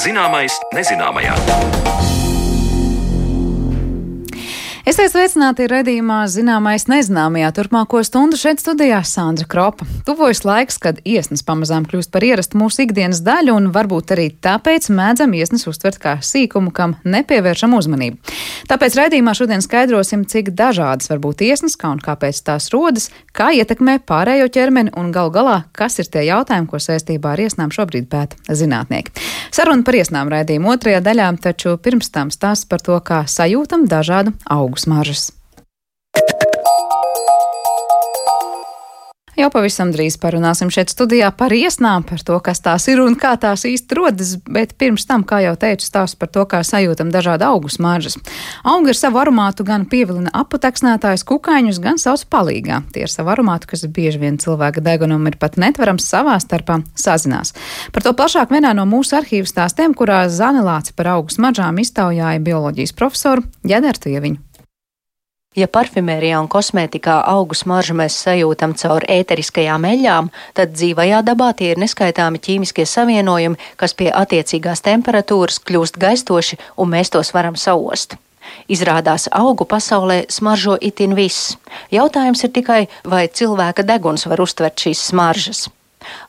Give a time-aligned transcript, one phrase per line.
[0.00, 2.19] Zināmais nezināmajā.
[4.90, 9.84] Esiet sveicināti redzījumā zināmais nezināmajā turpmāko stundu šeit studijā Sandra Kropa.
[10.02, 14.88] Tuvojas laiks, kad iesnas pamazām kļūst par ierastu mūsu ikdienas daļu, un varbūt arī tāpēc
[14.90, 18.34] mēdzam iesnas uztvert kā sīkumu, kam nepievēršam uzmanību.
[18.72, 23.52] Tāpēc redzījumā šodien skaidrosim, cik dažādas var būt iesnas, kā un kāpēc tās rodas, kā
[23.60, 28.10] ietekmē pārējo ķermeni un gal galā, kas ir tie jautājumi, ko saistībā ar iesnām šobrīd
[28.10, 29.14] pēta zinātnieki.
[29.54, 34.34] Saruna par iesnām redzījuma otrajā daļā, taču pirms tam stāsts par to, kā sajūtam dažādu
[34.80, 35.32] augu smaržas.
[39.40, 43.38] Jau pavisam drīz parunāsim šeit studijā par iesnām, par to, kas tās ir un kā
[43.40, 47.46] tās īsti rodas, bet pirms tam, kā jau teicu, stāsts par to, kā sajūtam dažādu
[47.46, 48.18] augu smaržas.
[48.68, 52.82] Augi ar savu aromātu gan pievilina aputeksnētājus kukaiņus, gan savus palīgā.
[52.92, 57.54] Tie ir savu aromātu, kas bieži vien cilvēka degunam ir pat netverams savā starpā sazinās.
[57.94, 62.92] Par to plašāk vienā no mūsu arhīvu stāstiem, kurā Zanelāci par augu smaržām iztaujāja bioloģijas
[62.98, 64.49] profesoru Ģedertu Ieviņu.
[65.58, 71.72] Ja parfimērijā un kosmētikā augu smaržu mēs sajūtam caur ēteriskajām eļļām, tad dzīvajā dabā tie
[71.72, 78.14] ir neskaitāmi ķīmiskie savienojumi, kas pie attiecīgās temperatūras kļūst gaistoši un mēs tos varam saost.
[78.70, 81.56] Izrādās, augu pasaulē smaržo itin viss.
[81.90, 85.66] Jautājums ir tikai, vai cilvēka deguns var uztvert šīs smaržas.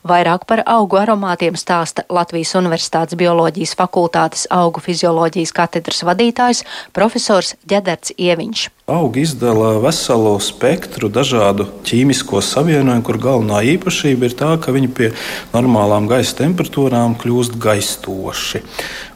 [0.08, 6.64] Vairāk par augu aromātiem stāsta Latvijas Universitātes bioloģijas fakultātes augu fizioloģijas katedras vadītājs
[6.96, 8.68] profesors Ģederts Ieviņš.
[8.92, 15.12] Augi izdala veselu spektru dažādu ķīmisko savienojumu, kur galvenā īpašība ir tā, ka viņi pie
[15.54, 18.62] normālām gaisa temperatūrām kļūst gaistoši.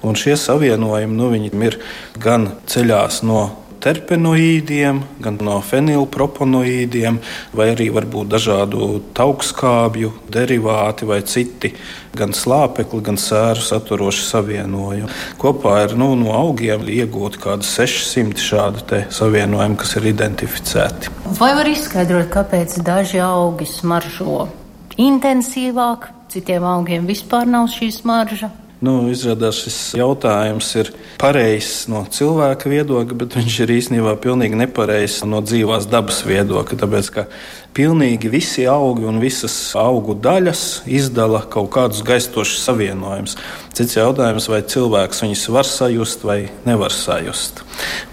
[0.07, 1.33] Un šie savienojumi nu,
[1.67, 1.81] ir
[2.23, 3.49] gan ceļās no
[3.87, 7.21] terpenoīdiem, gan no fenilproponoīdiem,
[7.57, 11.73] vai arī varbūt dažādu taukskābju derivāti vai citi,
[12.17, 15.11] gan slāpekli, gan sēru saturoši savienojumi.
[15.41, 21.13] Kopā ir nu, no augiem iegūti kaut kādi 600 šādu savienojumu, kas ir identificēti.
[21.39, 24.47] Vai var izskaidrot, kāpēc daži augi smaržo
[25.01, 28.51] intensīvāk, citiem augiem vispār nav šī smarža?
[28.85, 35.23] Nu, izrādās, šis jautājums ir pareizs no cilvēka viedokļa, bet viņš ir īstenībā pilnīgi nepareizs
[35.25, 36.77] no dzīvās dabas viedokļa.
[36.83, 37.25] Tāpēc, ka
[37.77, 43.37] pilnīgi visi augi un visas augu daļas izdala kaut kādus gaistošus savienojumus.
[43.77, 47.61] Cits jautājums, vai cilvēks viņus var sajust vai nevar sajust.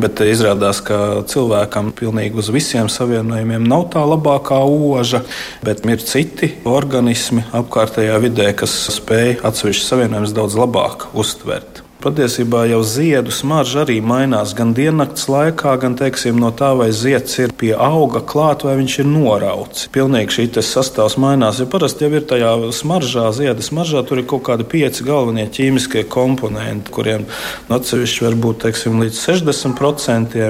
[0.01, 5.23] Bet izrādās, ka cilvēkam pilnīgi uz visiem savienojumiem nav tā labākā oža,
[5.63, 11.82] bet ir citi organismi apkārtējā vidē, kas spēj atsevišķus savienojumus daudz labāk uztvert.
[12.03, 17.37] Patiesībā jau ziedu smarža arī mainās gan diennakts laikā, gan teiksim, no tā, vai zieds
[17.39, 19.85] ir pie auga klāt vai viņš ir norauts.
[19.95, 21.61] Pilnīgi šī sastāvs mainās.
[21.63, 26.03] Ja parasti jau ir tajā smaržā, ziedas smaržā, tur ir kaut kādi pieci galvenie ķīmiskie
[26.11, 27.23] komponenti, kuriem
[27.71, 30.49] atsevišķi var būt teiksim, līdz 60%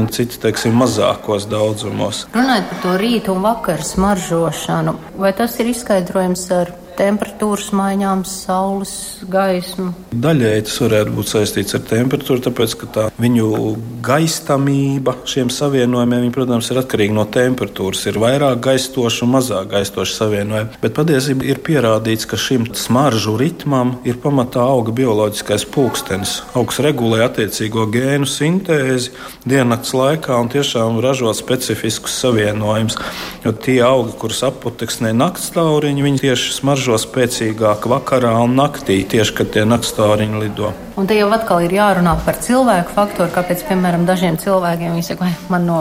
[0.00, 2.24] un citi teiksim, mazākos daudzumos.
[2.32, 8.94] Runājot par to rītu un vakaru smaržošanu, vai tas ir izskaidrojams ar temperatūras maiņām, saules
[9.30, 9.92] gaismu.
[10.14, 13.48] Daļēji tas varētu būt saistīts ar temperatūru, tāpēc ka tā viņu
[14.04, 18.04] gaistamība šiem savienojumiem, viņi, protams, ir atkarīga no temperatūras.
[18.10, 20.80] Ir vairāk gaistoši un mazāk gaistoši savienojumi.
[20.82, 26.36] Bet patiesībā ir pierādīts, ka šim smaržu ritmam ir pamatā auga bioloģiskais pulkstenis.
[26.58, 29.14] Augs regulē attiecīgo gēnu sintēzi
[29.48, 32.98] diennakts laikā un tiešām ražo specifiskus savienojumus.
[33.44, 38.98] Jo tie augi, kurus aputeksnē nakts tauriņi, viņi tieši smaržo smaržo spēcīgāk vakarā un naktī,
[39.08, 40.74] tieši kad tie naktstāriņi lido.
[41.00, 45.30] Un te jau atkal ir jārunā par cilvēku faktoru, kāpēc, piemēram, dažiem cilvēkiem viņi saka,
[45.48, 45.78] man no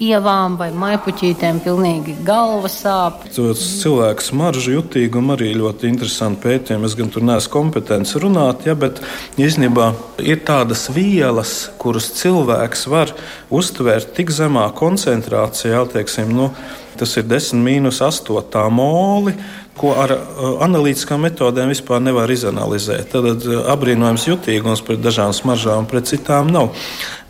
[0.00, 3.28] ievām vai maipuķītēm pilnīgi galva sāp.
[3.30, 6.88] Cilvēks smaržu jutīgumu arī ļoti interesanti pētījumi.
[6.88, 8.98] Es gan tur neesmu kompetents runāt, ja, bet
[9.38, 9.92] īstenībā
[10.24, 13.14] ir tādas vielas, kuras cilvēks var
[13.54, 16.50] uztvērt tik zemā koncentrācijā, teiksim, nu,
[16.98, 19.36] tas ir 10 mīnus 8 moli
[19.78, 23.12] ko ar uh, analītiskām metodēm vispār nevar izanalizēt.
[23.14, 26.72] Tad uh, apbrīnojams jutīgums pret dažām smaržām, pret citām nav.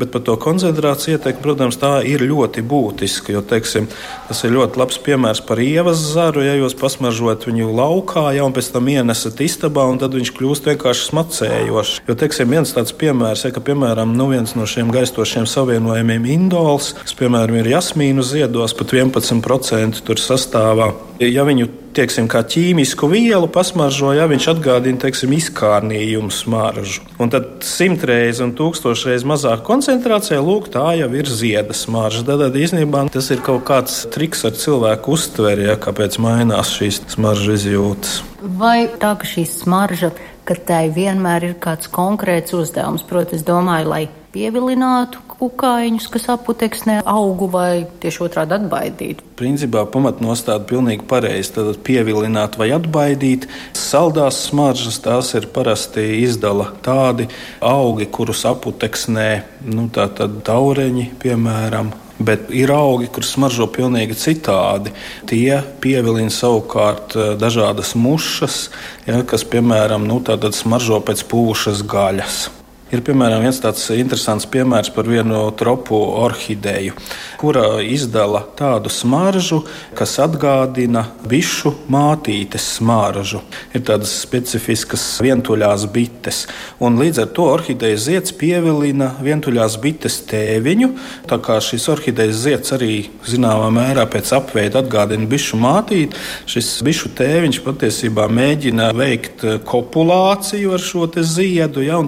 [0.00, 3.34] Bet par to koncentrāciju ietekmi, protams, tā ir ļoti būtiska.
[3.34, 3.90] Jo, teiksim,
[4.28, 6.44] tas ir ļoti labs piemērs par ievas zaru.
[6.46, 11.06] Ja jūs pasmaržojat viņu laukā, jau pēc tam ienesat istabā, un tad viņš kļūst vienkārši
[11.10, 11.93] smacējošs.
[12.08, 16.94] Jo, teiksim, viens tāds piemērs, ja, ka, piemēram, nu viens no šiem gaistošiem savienojumiem indols,
[17.02, 20.94] kas, piemēram, ir jasmīnu ziedos, pat 11% tur sastāvā.
[21.20, 27.05] Ja viņu tieksim, kā ķīmisku vielu pasmaržo, ja viņš atgādina teiksim, izkārnījumu smaržu.
[27.21, 32.25] Un tad simtreiz un tūkstošreiz mazāk koncentrācijā, lūk, tā jau ir zieda smarža.
[32.29, 37.03] Tad, tad īstenībā tas ir kaut kāds triks ar cilvēku uztveri, ja, kāpēc mainās šīs
[37.17, 38.21] smaržas izjūtas.
[38.41, 40.15] Vai tā, ka šī smarža
[40.50, 43.05] ka tai vienmēr ir kāds konkrēts uzdevums.
[43.06, 44.03] Protams, domāju, lai
[44.35, 49.25] pievilinātu kukaiņus, kas aputeksnē augu vai tieši otrādi atbaidītu.
[49.41, 51.55] Principā pamatnostāda pilnīgi pareizi.
[51.56, 53.49] Tad pievilināt vai atbaidīt.
[53.77, 57.31] Saldās smaržas tās ir parasti izdala tādi
[57.65, 59.31] augi, kurus aputeksnē,
[59.73, 64.93] nu tā tad taureņi, piemēram, Bet ir augi, kurus smaržo pavisam citādi.
[65.25, 68.67] Tie pievilina savukārt eh, dažādas mušas,
[69.09, 70.21] ja, kas, piemēram, nu,
[70.53, 72.43] smaržo pēc pūšas gaļas.
[72.90, 75.94] Ir piemēram viens tāds interesants piemērs par vienu tropu
[76.25, 76.96] orhideju,
[77.38, 79.60] kura izdala tādu smaržu,
[79.94, 83.44] kas atgādina bišu mātītes smaržu.
[83.70, 86.40] Ir tādas specifiskas vientuļās bites,
[86.82, 90.90] un līdz ar to orhidejas zieds pievilina vientuļās bites tēviņu.
[91.31, 96.19] Tā kā šis orhidejas zieds arī zināmā mērā pēc apveida atgādina bišu mātīti,
[96.50, 101.86] šis bišu tēviņš patiesībā mēģina veikt kopulāciju ar šo ziedu.
[101.86, 102.02] Ja,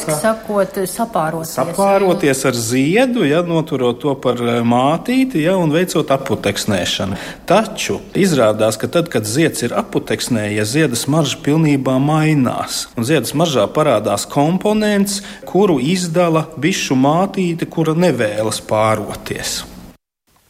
[0.00, 1.52] Latvijas sakot, sapāroties.
[1.54, 7.18] Sapāroties ar ziedu, ja, noturot to par eh, mātīti ja, un veicot aputeksnēšanu.
[7.48, 12.86] Taču izrādās, ka tad, kad zieds ir aputeksnējies, zieda smarža pilnībā mainās.
[12.96, 19.60] Un zieda smaržā parādās komponents, kuru izdala bišu mātīte, kura nevēlas pāroties.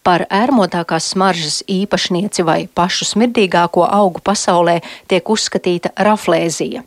[0.06, 4.78] Par ērmotākās smaržas īpašnieci vai pašu smirdīgāko augu pasaulē
[5.10, 6.86] tiek uzskatīta raflēzija.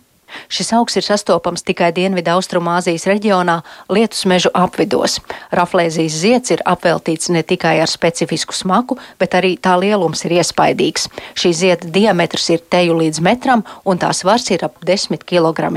[0.51, 3.59] Šis augs ir sastopams tikai Dienvidu Austrumāzijas reģionā,
[3.93, 5.19] lietus mežu apvidos.
[5.55, 11.09] Raflēzijas zieds ir apveltīts ne tikai ar specifisku smaku, bet arī tā lielums ir iespaidīgs.
[11.37, 15.71] Šī zieda diametrs ir teju līdz metram, un tās svars ir ap 10 kg.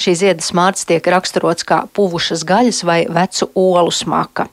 [0.00, 4.48] Šī zieda smārts tiek raksturots kā puvušas gaļas vai vecu olu smaka.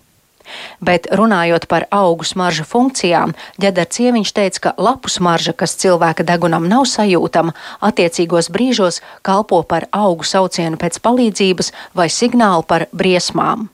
[0.82, 6.68] Bet runājot par augu smaržu funkcijām, ģedars Ieviņš teica, ka lapu smarža, kas cilvēka degunam
[6.70, 7.56] nav sajūtama,
[7.86, 13.70] attiecīgos brīžos kalpo par augu saucienu pēc palīdzības vai signālu par briesmām.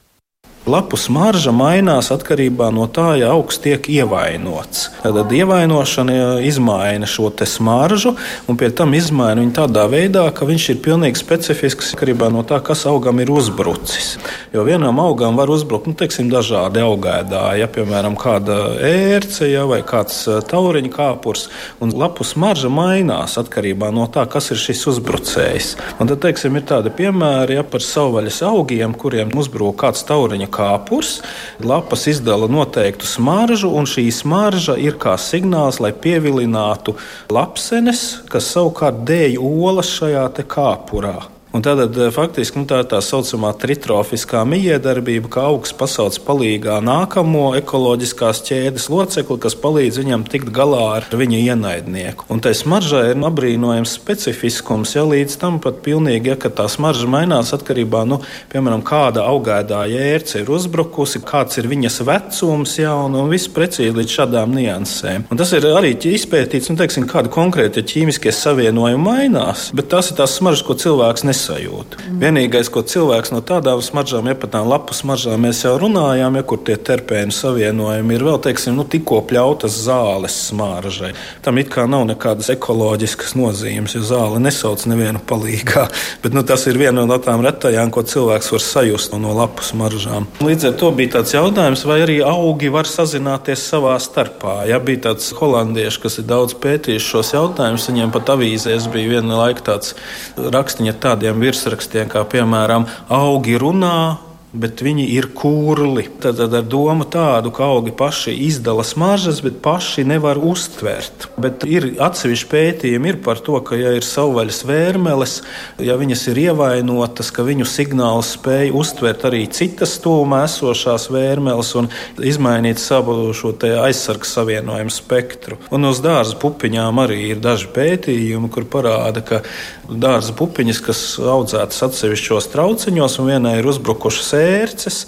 [0.65, 4.87] Lapu smarža mainās atkarībā no tā, ja augs tiek ievainots.
[5.03, 8.15] Tad ievainošana izmaina šo smaržu,
[8.49, 12.57] un pie tam izmaina viņu tādā veidā, ka viņš ir pilnīgi specifisks atkarībā no tā,
[12.65, 14.15] kas augam ir uzbrucis.
[14.55, 18.57] Jo vienam augam var uzbrukt nu, teiksim, dažādi augēdāji, ja piemēram kāda
[18.89, 21.45] ērce ja, vai kāds eh, tauriņa kāpurs,
[21.77, 25.75] un lapu smarža mainās atkarībā no tā, kas ir šis uzbrucējs.
[25.99, 31.19] Un tad teiksim, ir tādi piemēri ja, par savvaļas augiem, kuriem uzbrūk kāds tauriņa kāpurs.
[31.59, 36.95] Lapas izdala noteiktu smaržu, un šī smarža ir kā signāls, lai pievilinātu
[37.29, 41.34] lapsenes, kas savukārt dēļ olas šajā kāpurā.
[41.55, 46.81] Un tad eh, faktiski nu, tā ir tā saucamā tritrofiskā mijiedarbība, ka augs pasauc palīgā
[46.83, 52.27] nākamo ekoloģiskās ķēdes locekli, kas palīdz viņam tikt galā ar viņa ienaidnieku.
[52.27, 57.53] Un tai smaržai ir apbrīnojams specifiskums, ja līdz tam pat pilnīgi, ja tā smarža mainās
[57.55, 63.15] atkarībā no, nu, piemēram, kāda augēdā jērce ir uzbrukusi, kāds ir viņas vecums, ja, un,
[63.21, 65.29] un viss precīzi līdz šādām niansēm.
[65.31, 70.19] Un tas ir arī izpētīts, nu, teiksim, kāda konkrēta ķīmiskie savienojumi mainās, bet tas ir
[70.19, 71.97] tās smaržas, ko cilvēks nes nesajūtu.
[71.99, 72.19] Mm.
[72.21, 76.43] Vienīgais, ko cilvēks no tādām smaržām, ja pat tām lapu smaržām mēs jau runājām, ja
[76.43, 81.13] kur tie terpēni savienojumi ir vēl, teiksim, nu, tikko pļautas zāles smaržai.
[81.45, 85.87] Tam it kā nav nekādas ekoloģiskas nozīmes, jo zāle nesauc nevienu palīgā.
[86.23, 90.27] Bet nu, tas ir viena no tām retajām, ko cilvēks var sajust no lapu smaržām.
[90.43, 94.57] Līdz ar to bija tāds jautājums, vai arī augi var sazināties savā starpā.
[94.69, 99.39] Ja bija tāds holandieši, kas ir daudz pētījuši šos jautājumus, viņiem pat avīzēs bija viena
[99.39, 99.93] laika tāds
[100.35, 104.17] rakstiņa ar tādiem tādiem virsrakstiem, kā piemēram augi runā,
[104.59, 106.07] bet viņi ir kurli.
[106.21, 111.27] Tad, tad ar domu tādu, ka augi paši izdala smaržas, bet paši nevar uztvert.
[111.41, 115.35] Bet ir atsevišķi pētījumi ir par to, ka, ja ir savvaļas vērmeles,
[115.83, 121.89] ja viņas ir ievainotas, ka viņu signāls spēj uztvert arī citas tūmā esošās vērmeles un
[122.23, 123.53] izmainīt savu šo
[123.85, 125.59] aizsargu savienojumu spektru.
[125.73, 129.41] Un uz dārza pupiņām arī ir daži pētījumi, kur parāda, ka
[129.89, 135.05] dārza pupiņas, kas audzētas atsevišķos trauciņos, un vienai ir uzbrukušas ērces,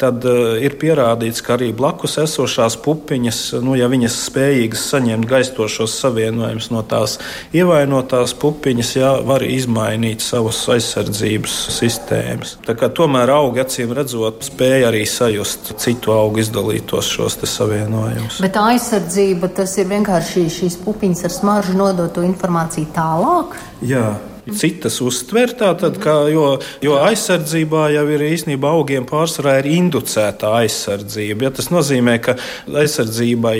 [0.00, 5.96] tad uh, ir pierādīts, ka arī blakus esošās pupiņas, nu, ja viņas spējīgas saņemt gaistošos
[6.02, 7.16] savienojumus no tās
[7.56, 12.56] ievainotās pupiņas, jā, var izmainīt savus aizsardzības sistēmas.
[12.66, 18.40] Tomēr augi acīm redzot, spēja arī sajust citu augu izdalītos šos savienojumus.
[18.44, 23.60] Bet aizsardzība tas ir vienkārši šīs pupiņas ar smaržu nodoto informāciju tālāk?
[23.86, 24.08] Jā
[24.54, 25.54] citas uztver.
[25.58, 26.46] Tātad, kā, jo,
[26.84, 31.48] jo aizsardzībā jau ir īstenībā augiem pārsvarā ir inducēta aizsardzība.
[31.48, 32.36] Ja tas nozīmē, ka
[32.70, 33.58] aizsardzībai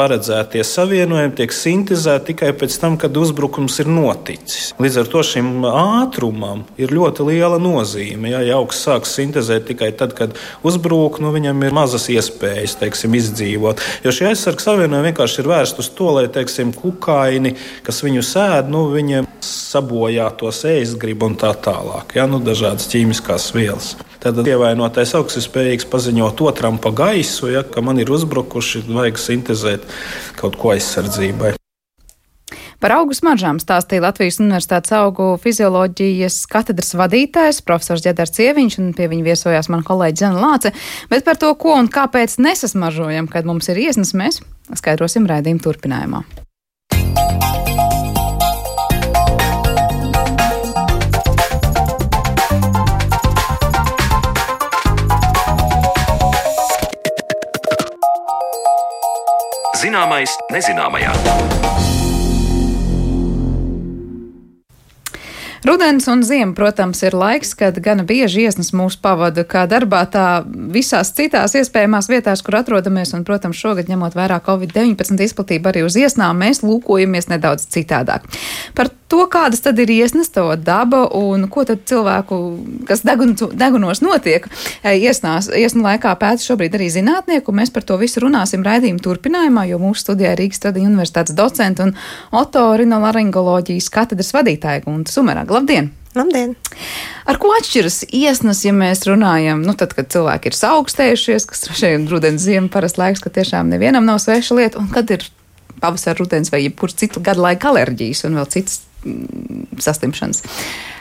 [0.00, 4.70] paredzētie savienojumi tiek sintēzēti tikai pēc tam, kad uzbrukums ir noticis.
[4.80, 8.32] Līdz ar to šim ātrumam ir ļoti liela nozīme.
[8.32, 13.16] Ja, ja augsts sāks sintēzēt tikai tad, kad uzbrūk, nu, viņam ir mazas iespējas teiksim,
[13.20, 13.82] izdzīvot.
[14.06, 18.70] Jo šie aizsardzības savienojumi vienkārši ir vērsti uz to, lai teiksim, kukaini, kas viņu sēd,
[18.72, 22.16] nu, viņiem sabojā tos ēst gribu un tā tālāk.
[22.16, 23.94] Ja, nu, dažādas ķīmiskās vielas.
[24.20, 29.20] Tad ievainotais augsts ir spējīgs paziņot otram pa gaisu, ja, ka man ir uzbrukuši, vajag
[29.22, 29.86] sintēzēt
[30.40, 31.54] kaut ko aizsardzībai.
[32.80, 39.10] Par augu smaržām stāstīja Latvijas Universitātes augu fizioloģijas katedras vadītājs profesors Džedars Cieviņš, un pie
[39.12, 40.72] viņa viesojās mana kolēģi Zana Lāce.
[41.12, 44.40] Bet par to, ko un kāpēc nesasmaržojam, kad mums ir iesnas, mēs
[44.80, 46.24] skaidrosim raidījumu turpinājumā.
[59.80, 61.59] Zināmais nezināmajā.
[65.64, 70.26] Rudens un ziema, protams, ir laiks, kad gana bieži iesnas mūs pavada kā darbā, tā
[70.48, 73.12] visās citās iespējamās vietās, kur atrodamies.
[73.16, 78.24] Un, protams, šogad, ņemot vērā Covid-19 izplatību arī uz iesnām, mēs lūkojamies nedaudz citādāk.
[78.78, 82.38] Par to, kādas tad ir iesnas, to daba un ko tad cilvēku,
[82.88, 84.46] kas degun, degunos notiek,
[84.82, 87.52] eh, iesnās, iesnu laikā pēta šobrīd arī zinātnieku.
[87.52, 91.94] Mēs par to visu runāsim raidījuma turpinājumā, jo mūsu studijā Rīgas Tradiņu universitātes docenta un
[92.32, 95.44] otorinolaringoloģijas katedras vadītāja Gunta Sumerā.
[95.50, 95.90] Labdien!
[96.14, 96.54] Labdien!
[97.30, 102.06] Ar ko atšķiras iesnas, ja mēs runājam, nu, tad, kad cilvēki ir saaugstējušies, kas šeit
[102.10, 105.26] rudens ziema parasti laiks, ka tiešām nevienam nav sveša lieta, un kad ir
[105.82, 110.44] pavasara, rudens vai jebkurš citu gadu laika alerģijas un vēl citas mm, saslimšanas.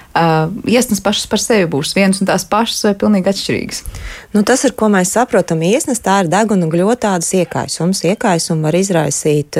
[0.10, 3.82] Uh, iesnas pašas par sevi būs vienas un tās pašas vai pilnīgi atšķirīgas.
[4.34, 5.62] Nu, tas ir, ko mēs saprotam.
[5.62, 8.02] Iesnas tā ir deguna gļotādas iekaisums.
[8.10, 9.60] Iekaisumu var izraisīt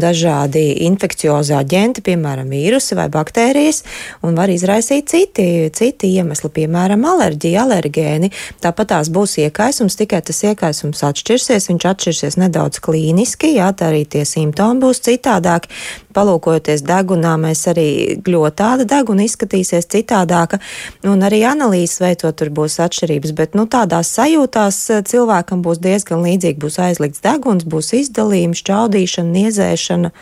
[0.00, 3.82] dažādi infekciozi aģenti, piemēram, vīrusi vai baktērijas,
[4.24, 8.32] un var izraisīt citi, citi iemesli, piemēram, alerģija, alergēni.
[8.64, 14.06] Tāpat tās būs iekaisums, tikai tas iekaisums atšķirsies, viņš atšķirsies nedaudz klīniski, jā, tā arī
[14.08, 15.68] tie simptomi būs citādāki.
[16.14, 17.88] Palūkojoties degunā, mēs arī
[18.22, 20.60] gļotāda deguna izskatīsies izskatīsies citādāka,
[21.04, 26.22] un arī analīzes veicot tur būs atšķirības, bet nu, tādās sajūtās eh, cilvēkam būs diezgan
[26.24, 26.60] līdzīgi.
[26.60, 30.12] Būs aizlikts deguns, būs izdalījums, šķaudīšana, niezēšana.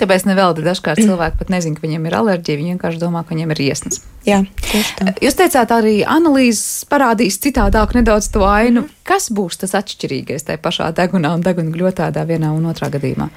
[0.00, 3.54] Tāpēc nevelti dažkārt cilvēki pat nezina, ka viņiem ir alerģija, viņi vienkārši domā, ka viņiem
[3.54, 4.00] ir iesnas.
[4.26, 5.12] Jā, tieši tā.
[5.24, 8.84] Jūs teicāt, arī analīzes parādīs citādāk nedaudz to ainu.
[8.84, 8.96] Mm.
[9.08, 13.30] Kas būs tas atšķirīgais tajā pašā degunā un deguna gļotādā vienā un otrā gadījumā?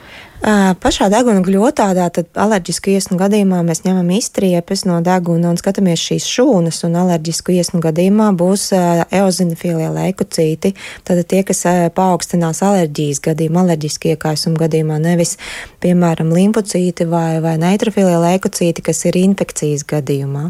[0.43, 6.25] Pašā deguna gļotādā, tad alerģisku iesnu gadījumā mēs ņemam izstriepes no deguna un skatāmies šīs
[6.27, 10.73] šūnas, un alerģisku iesnu gadījumā būs eozinofīlie leikocīti,
[11.07, 11.63] tad tie, kas
[11.95, 15.37] paaugstinās alerģijas gadījumā, alerģiski iekaisuma gadījumā, nevis,
[15.83, 20.49] piemēram, limfocīti vai, vai neitrofīlie leikocīti, kas ir infekcijas gadījumā.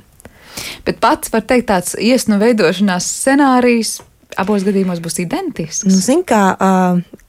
[0.90, 4.00] Bet pats var teikt, tāds iesnu veidošanās scenārijs
[4.42, 5.86] abos gadījumos būs identisks.
[5.86, 7.22] Nu, zin, kā, uh,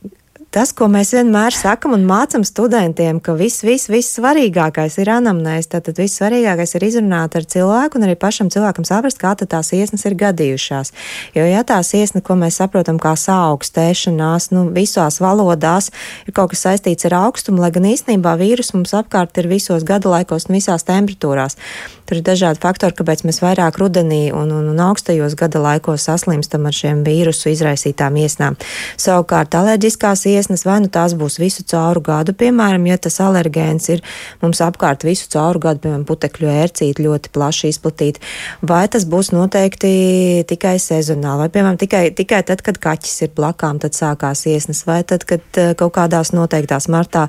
[0.54, 5.66] tas, ko mēs vienmēr sakam un mācam studentiem, ka viss, viss, viss svarīgākais ir anamnēs,
[5.73, 10.06] tad viss svarīgākais ir izrunāt ar cilvēku un arī pašam cilvēkam saprast, kā tās iesnas
[10.06, 10.92] ir gadījušās.
[11.34, 15.90] Jo, ja tās iesnas, ko mēs saprotam kā saaugstēšanās, nu, visās valodās
[16.28, 20.14] ir kaut kas saistīts ar augstumu, lai gan īstenībā vīrus mums apkārt ir visos gadu
[20.14, 21.58] laikos un visās temperatūrās.
[22.04, 26.68] Tur ir dažādi faktori, kāpēc mēs vairāk rudenī un, un, un augstajos gada laikos saslimstam
[26.68, 28.58] ar šiem vīrusu izraisītām iesnām.
[29.00, 34.02] Savukārt, alerģiskās iesnas vai nu tās būs visu cauru gadu, piemēram, ja tas alergēns ir
[34.42, 38.22] mums apkārt visu cauru gadu, piemēram, putekļu ērcīti ļoti plaši izplatīti,
[38.62, 43.80] vai tas būs noteikti tikai sezonāli, vai, piemēram, tikai, tikai tad, kad kaķis ir blakām,
[43.82, 47.26] tad sākās iesnas, vai tad, kad eh, kaut kādās noteiktās martā,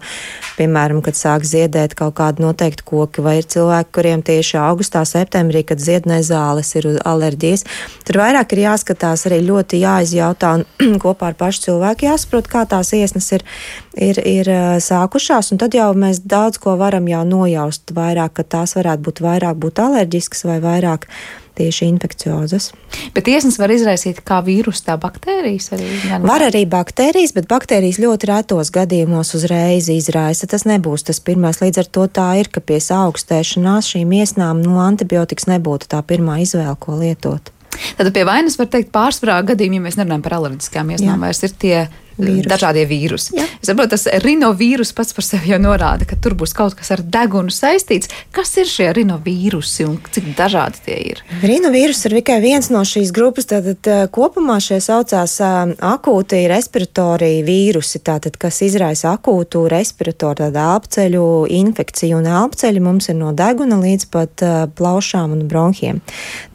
[0.59, 5.63] piemēram, kad sāk ziedēt kaut kādi noteikti koki, vai ir cilvēki, kuriem tieši augustā, septembrī,
[5.67, 7.65] kad ziednē zāles ir alerģijas.
[8.07, 10.65] Tur vairāk ir jāskatās, arī ļoti jāizjautā un
[11.03, 13.45] kopā ar pašu cilvēku jāsaprot, kā tās iesnas ir,
[13.93, 18.75] ir, ir sākušās, un tad jau mēs daudz ko varam jau nojaust vairāk, ka tās
[18.77, 21.09] varētu būt vairāk būt alerģiskas vai vairāk
[21.55, 22.71] tieši infekciozas.
[23.15, 25.87] Bet iesnas var izraisīt kā vīrusu, tā baktērijas arī?
[26.03, 30.49] Gan var arī baktērijas, bet baktērijas ļoti retos gadījumos uzreiz izraisa.
[30.51, 31.61] Tas nebūs tas pirmais.
[31.63, 36.01] Līdz ar to tā ir, ka pie augstēšanās šīm iesnām no nu, antibiotikas nebūtu tā
[36.03, 37.53] pirmā izvēle, ko lietot.
[37.97, 41.55] Tad pie vainas var teikt pārsvarā gadījumā, ja mēs nerunājam par alerģiskām iesnām, vairs ir
[41.59, 41.77] tie
[42.15, 42.47] Vīrusi.
[42.47, 43.33] dažādie vīrusi.
[43.35, 43.45] Jā.
[43.59, 47.03] Es saprotu, tas rinovīrus pats par sevi jau norāda, ka tur būs kaut kas ar
[47.03, 48.11] degunu saistīts.
[48.35, 51.23] Kas ir šie rinovīrusi un cik dažādi tie ir?
[51.43, 53.49] Rinovīrus ir tikai viens no šīs grupas.
[53.49, 62.21] Tātad kopumā šie saucās akūti respiratorija vīrusi, tātad, kas izraisa akūtu respiratoru, elpceļu infekciju.
[62.21, 64.45] Un elpceļi mums ir no deguna līdz pat
[64.77, 66.01] plaušām un bronhiem.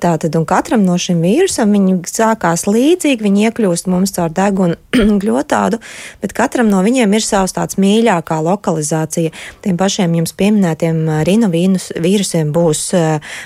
[0.00, 4.78] Tātad, un katram no šiem vīrusam viņi sākās līdzīgi, viņi iekļūst mums caur degunu
[5.50, 5.80] gļotādu,
[6.22, 9.30] bet katram no viņiem ir savs tāds mīļākā lokalizācija.
[9.62, 12.90] Tiem pašiem jums pieminētiem rinovīrusiem būs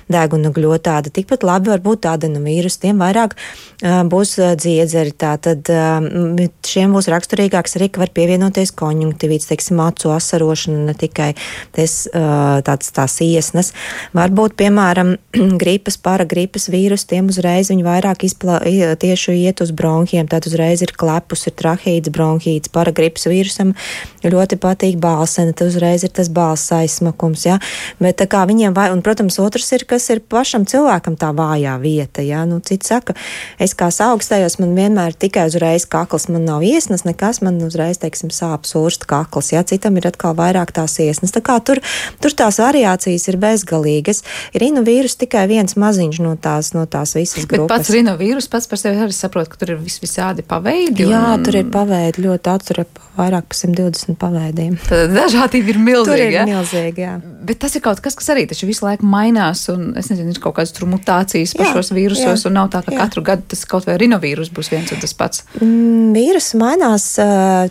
[0.08, 1.12] deguna gļotāda.
[1.14, 3.36] Tikpat labi var būt adenovīrus, tiem vairāk
[3.82, 5.14] būs dziedzeri.
[5.14, 5.68] Tātad
[6.66, 11.32] šiem būs raksturīgāks arī, ka var pievienoties konjunktivīts, teiksim, acu asarošana, ne tikai
[11.74, 13.72] tes, tāds tās iesnas.
[14.16, 15.16] Varbūt, piemēram,
[15.62, 18.60] gripas, paragripas vīrus, tiem uzreiz viņi vairāk izpla,
[19.00, 21.56] tieši iet uz bronhiem, tad uzreiz ir klepus, ir
[21.94, 23.74] trahīts, bronhīts, paragripas vīrusam
[24.24, 27.58] ļoti patīk balsena, tad uzreiz ir tas balss aizsmakums, jā.
[28.00, 31.76] Bet tā kā viņiem, vai, un, protams, otrs ir, kas ir pašam cilvēkam tā vājā
[31.80, 32.44] vieta, jā.
[32.48, 33.14] Nu, cits saka,
[33.58, 38.32] es kā augstējos, man vienmēr tikai uzreiz kakls, man nav iesnas, nekas, man uzreiz, teiksim,
[38.32, 39.62] sāp sūrst kakls, jā.
[39.64, 41.34] Citam ir atkal vairāk tās iesnas.
[41.34, 41.82] Tā kā tur,
[42.20, 44.24] tur tās variācijas ir bezgalīgas.
[44.56, 47.68] Rinovīrus tikai viens maziņš no tās, no tās visas grupas.
[47.68, 51.08] Bet pats rinovīrus pats par sevi arī saprot, ka tur ir vis visādi paveidi.
[51.10, 51.44] Jā, un...
[51.44, 54.78] tur ir paveidi ļoti attura vairāk par 120 paveidiem.
[54.88, 56.08] Tad dažādība ir milzīga.
[56.10, 56.46] Tur ir ja?
[56.48, 57.12] milzīga, jā.
[57.46, 60.42] Bet tas ir kaut kas, kas arī taču visu laiku mainās, un es nezinu, ir
[60.42, 63.00] kaut kādas tur mutācijas pašos vīrusos, jā, un nav tā, ka jā.
[63.04, 65.46] katru gadu tas kaut vai rinovīrus būs viens un tas pats.
[65.60, 67.08] Mm, vīrus mainās.
[67.22, 67.70] Uh,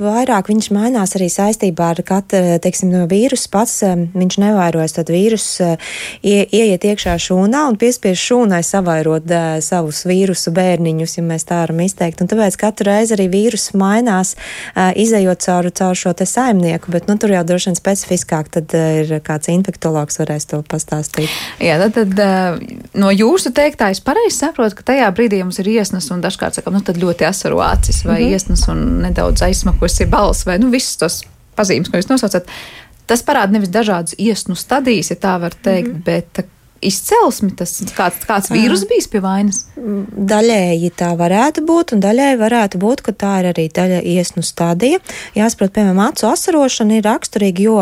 [0.00, 3.78] vairāk viņš mainās arī saistībā ar katru, teiksim, no vīrusu pats.
[4.16, 9.30] Viņš nevairojas, tad vīrus ie, ieiet iekšā šūnā un piespiež šūnai savairot
[9.64, 12.22] savus vīrusu bērniņus, ja mēs tā varam izteikt.
[12.22, 14.34] Un tāpēc katru reizi arī vīrus mainās,
[14.76, 19.16] izējot caur, caur šo te saimnieku, bet, nu, tur jau droši vien specifiskāk, tad ir
[19.26, 21.32] kāds infektologs varēs to pastāstīt.
[21.62, 26.10] Jā, tad, tad no jūsu teiktā es pareizi saprotu, ka tajā brīdī mums ir iesnas
[26.14, 28.32] un dažkārt sakam, nu, tad ļoti asaro acis vai mm -hmm.
[28.32, 31.20] iesnas un nedaudz aizsmaku ir balss vai nu, visas tos
[31.56, 32.50] pazīmes, ko jūs nosaucat.
[33.06, 36.04] Tas parāda nevis dažādas iesnu stadijas, ja tā var teikt, mm -hmm.
[36.04, 36.46] bet
[36.84, 39.62] izcelsmi, tas kāds, kāds vīrus bijis pie vainas?
[39.76, 45.00] Daļēji tā varētu būt, un daļēji varētu būt, ka tā ir arī daļa iesnu stadija.
[45.36, 47.76] Jāsaprot, piemēram, acu asarošana ir raksturīga, jo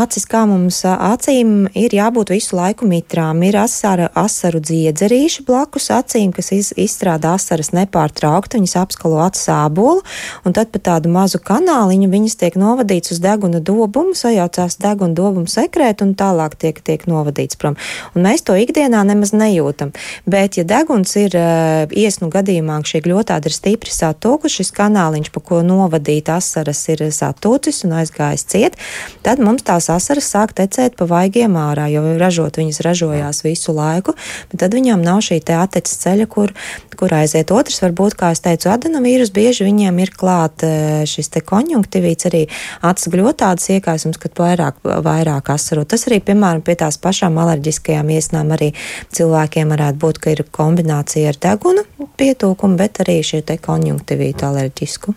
[0.00, 3.42] acis, kā mums acīm, ir jābūt visu laiku mitrām.
[3.46, 10.04] Ir asara, asaru dziedzerīši blakus acīm, kas iz, izstrādā asaras nepārtraukti, viņas apskalo acu sābolu,
[10.44, 15.50] un tad pa tādu mazu kanāliņu viņas tiek novadīts uz deguna dobumu, sajaucās deguna dobumu
[15.50, 17.78] sekrēt, un tālāk tiek, tiek novadīts prom.
[18.14, 19.92] Un mēs to ikdienā nemaz nejūtam.
[20.30, 25.42] Bet, ja deguns ir uh, iesnu gadījumā, šī gļotāda ir stipri satūkusi, šis kanāliņš, pa
[25.44, 28.78] ko novadīt asaras, ir satūcis un aizgājis ciet,
[29.26, 34.14] tad mums tās asaras sāk tecēt pa vaigiem ārā, jo ražot viņas ražojās visu laiku,
[34.50, 36.54] bet tad viņām nav šī te atteces ceļa, kur,
[36.96, 37.52] kur aiziet.
[37.54, 40.64] Otrs varbūt, kā es teicu, adenovīrus bieži viņiem ir klāt
[41.10, 42.42] šis te konjunktivīts arī
[42.86, 45.84] acis gļotādas iekaisums, kad vairāk, vairāk asaro.
[45.88, 48.70] Tas arī, piemēram, pie tās pašām alerģiskajām viesnām arī
[49.16, 51.86] cilvēkiem varētu būt, ka ir kombinācija ar degunu
[52.20, 55.16] pietūkumu, bet arī šie te konjunktivītu alerģisku.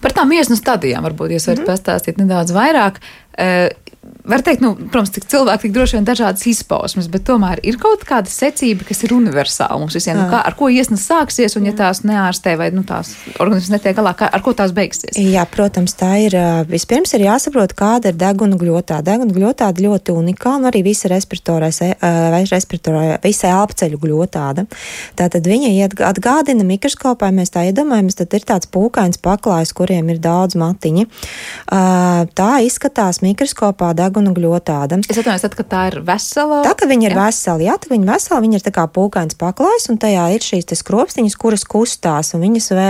[0.00, 1.72] Par tām iesnu stadijām varbūt jūs varat mm -hmm.
[1.72, 3.00] pastāstīt nedaudz vairāk.
[3.38, 3.68] Uh,
[4.28, 8.04] var teikt, nu, protams, tik cilvēki tik droši vien dažādas izpausmes, bet tomēr ir kaut
[8.08, 10.18] kāda secība, kas ir universāla mums visiem.
[10.20, 13.96] Nu, kā, ar ko iesnas sāksies, un ja tās neārstē vai nu, tās organisms netiek
[13.96, 15.16] galā, kā, ar ko tās beigsies?
[15.18, 16.36] Jā, protams, tā ir.
[16.68, 19.00] Vispirms ir jāsaprot, kāda ir deguna gļotā.
[19.06, 21.80] Deguna gļotāda ļoti unikāla, un arī visa respiratorais,
[22.52, 24.66] respiratorai, visa elpceļu gļotāda.
[25.18, 30.58] Tātad viņa atgādina mikroskopā, mēs tā iedomājamies, tad ir tāds pūkains paklājs, kuriem ir daudz
[30.60, 31.08] matiņi.
[31.68, 35.00] Tā izskatās mikroskopā deguna gļotāda.
[35.04, 36.60] Es atvainojos, tad, kad tā ir vesela.
[36.66, 37.20] Tā, ka viņa ir jā.
[37.20, 40.68] vesela, jā, tā viņa vesela, viņa ir tā kā pūkains paklājs, un tajā ir šīs
[40.82, 42.88] skropstiņas, kuras kustās, un viņas vē,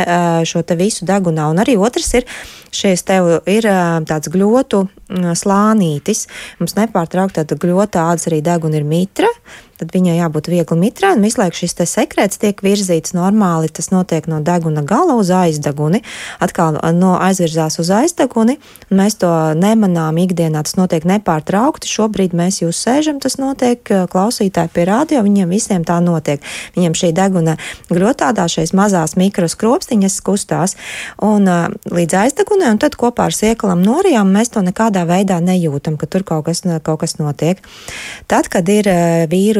[0.48, 1.50] šo te visu degunā.
[1.52, 2.28] Un arī otrs ir
[2.74, 3.68] šīs tev ir
[4.08, 4.84] tāds gļotu
[5.38, 6.26] slānītis.
[6.60, 9.30] Mums nepārtraukti tāda gļotādas arī deguna ir mitra
[9.78, 13.70] tad viņai jābūt viegli mitrai, un visu laiku šis sekrets tiek virzīts normāli.
[13.70, 16.02] Tas notiek no deguna gala uz aizdeguni,
[16.42, 18.58] atkal no aizvirzās uz aizdeguni,
[18.90, 20.64] un mēs to nemanām ikdienā.
[20.66, 21.90] Tas notiek nepārtraukti.
[21.90, 26.42] Šobrīd mēs jūs sēžam, tas notiek klausītāji pie rādio, viņiem visiem tā notiek.
[26.76, 27.56] Viņiem šī deguna
[27.92, 30.74] gļotādā šīs mazās mikroskropstiņas kustās
[31.22, 31.46] un
[31.86, 36.26] līdz aizdegunai, un tad kopā ar siekalām norijām mēs to nekādā veidā nejūtam, ka tur
[36.26, 37.62] kaut kas, kaut kas notiek.
[38.30, 38.90] Tad, kad ir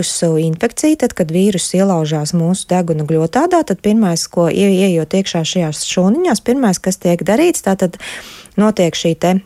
[0.08, 5.84] vīrusu infekcija, tad, kad vīrus ielaužās mūsu deguna gļotādā, tad pirmais, ko ieejot iekšā šajās
[5.84, 7.98] šūniņās, pirmais, kas tiek darīts, tātad
[8.56, 9.40] notiek šī te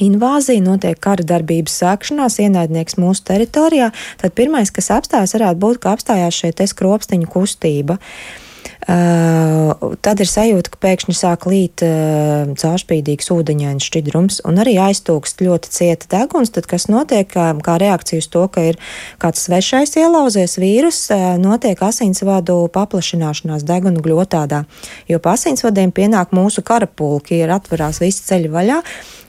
[0.00, 5.96] invāzija, notiek kara darbības sākšanās, ienaidnieks mūsu teritorijā, tad pirmais, kas apstājas, varētu būt, ka
[5.96, 7.96] apstājās šeit skropstiņu kustība.
[7.96, 8.45] Uh,
[8.86, 15.72] tad ir sajūta, ka pēkšņi sāk līt uh, caurspīdīgs ūdeņains šķidrums un arī aiztūkst ļoti
[15.72, 16.52] cieta deguns.
[16.54, 18.80] Tad, kas notiek kā, kā reakcija uz to, ka ir
[19.22, 24.64] kāds svešais ielauzies vīrus, uh, notiek asinsvadu paplašināšanās degunu gļotādā,
[25.10, 28.82] jo pa asinsvadiem pienāk mūsu karapulki, ir atverās visi ceļi vaļā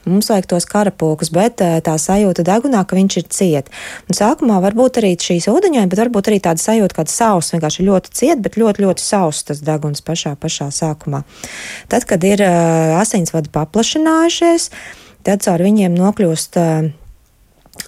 [0.08, 3.72] mums vajag tos karapulkus, bet eh, tā sajūta degunā, ka viņš ir ciet.
[4.08, 8.14] Un sākumā varbūt arī šīs ūdeņaini, bet varbūt arī tāda sajūta, ka sauss vienkārši ļoti
[8.20, 11.21] ciet, bet ļoti, ļoti sauss tas deguns pašā, pašā sākumā.
[11.91, 14.71] Tad, kad ir uh, asinsvadi paplašinājušies,
[15.28, 16.89] tad caur viņiem nokļūst uh,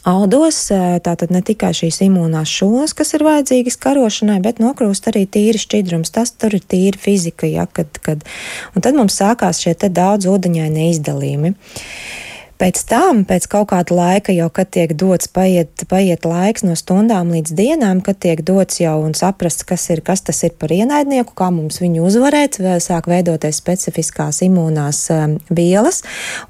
[0.04, 0.70] audos,
[1.04, 6.14] tātad ne tikai šīs imūnās šūnas, kas ir vajadzīgas karošanai, bet nokrūst arī tīri šķidrums.
[6.16, 8.26] Tas tur ir tīri fizika, ja, kad, kad,
[8.76, 11.54] un tad mums sākās šie te daudz ūdeņaini izdalījumi.
[12.60, 17.30] Pēc tam, pēc kaut kāda laika, jau kad tiek dots, paiet, paiet laiks no stundām
[17.32, 21.32] līdz dienām, kad tiek dots jau un saprast, kas, ir, kas tas ir par ienaidnieku,
[21.40, 26.02] kā mums viņu uzvarēt, sāk veidoties specifiskās imūnās um, vielas,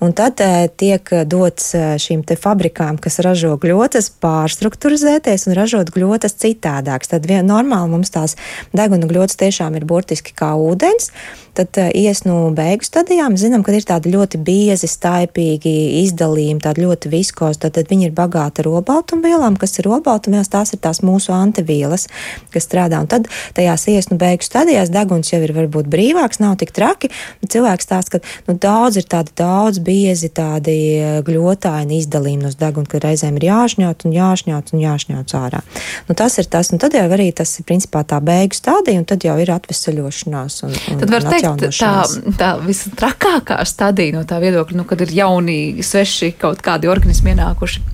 [0.02, 5.94] un tad uh, tiek dots uh, šīm te fabrikām, kas ražo gļotas, pārstruktūrizēties un ražot
[5.94, 7.14] gļotas citādākas.
[7.14, 8.34] Tad vien, normāli mums tās
[8.74, 11.14] deguna gļotas tiešām ir burtiski kā ūdens,
[11.54, 16.86] tad uh, ies no beigu stadijām, zinām, ka ir tādi ļoti biezi, staipīgi izdalījumi, tādi
[16.86, 21.02] ļoti viskozi, tad, tad viņi ir bagāti ar obaltumvielām, kas ir obaltumvielas, tās ir tās
[21.06, 22.08] mūsu antivielas,
[22.54, 23.02] kas strādā.
[23.04, 27.12] Un tad tajās iesnu beigu stadijās deguns jau ir varbūt brīvāks, nav tik traki.
[27.50, 32.90] Cilvēks tās, ka nu, daudz ir tādi daudz biezi tādi eh, gļotāji izdalījumi no deguna,
[32.90, 35.62] ka reizēm ir jāšņaut un jāšņaut un jāšņaut ārā.
[36.10, 39.08] Nu, tas ir tas, un tad jau arī tas ir principā tā beigu stadija, un
[39.10, 40.60] tad jau ir atvesaļošanās.
[40.68, 41.94] Un, un, tad var teikt, tā,
[42.40, 45.58] tā visatrakākā stadija no tā viedokļa, nu, kad ir jauni
[45.90, 47.86] sveši kaut kādi organismi ienākuši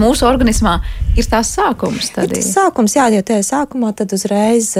[0.00, 0.78] mūsu organismā
[1.16, 2.10] ir tās sākums.
[2.20, 4.72] Ir tas sākums, jā, jo tajā sākumā tad uzreiz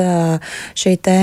[0.77, 1.17] šī te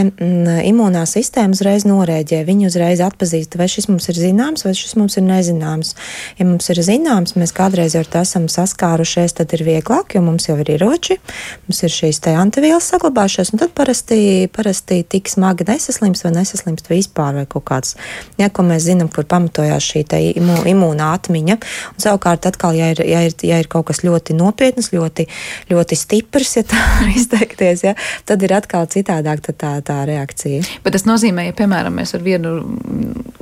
[0.69, 2.41] imūnā sistēma uzreiz norēģē.
[2.47, 5.93] Viņi uzreiz atpazīst, vai šis mums ir zināms, vai šis mums ir nezināms.
[6.39, 10.57] Ja mums ir zināms, mēs kādreiz jau esam saskārušies, tad ir vieglāk, jo mums jau
[10.61, 11.19] ir ieroči,
[11.67, 14.19] mums ir šīs te antivielas saglabājušās, un tad parasti,
[14.53, 17.95] parasti tik smagi nesaslims vai nesaslims vispār vai kaut kāds,
[18.39, 21.59] ja, ko mēs zinām, kur pamatojās šī te imū, imūnā atmiņa.
[21.93, 25.27] Un savukārt atkal, ja ir, ja ir, ja ir kaut kaut kas ļoti nopietns, ļoti,
[25.71, 26.79] ļoti stiprs, ja tā
[27.19, 30.63] izteikties, ja, tad ir atkal citādāk tā, tā, reakcija.
[30.85, 32.55] Bet tas nozīmē, ja, piemēram, mēs ar vienu,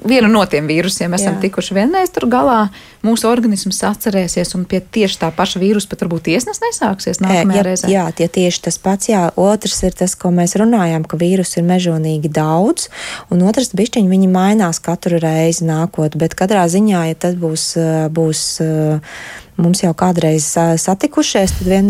[0.08, 1.42] vienu no tiem vīrusiem esam Jā.
[1.46, 2.64] tikuši vienreiz tur galā,
[3.06, 7.66] mūsu organisms atcerēsies un pie tieši tā paša vīrusa pat varbūt tiesnes nesāksies nākamajā jā,
[7.68, 7.92] reizē.
[7.92, 9.28] Jā, tie tieši tas pats, jā.
[9.40, 12.90] Otrs ir tas, ko mēs runājām, ka vīrusu ir mežonīgi daudz,
[13.34, 17.72] un otrs bišķiņi viņi mainās katru reizi nākot, bet katrā ziņā, ja tas būs,
[18.14, 18.48] būs
[19.64, 20.48] mums jau kādreiz
[20.82, 21.90] satikušies, tad vien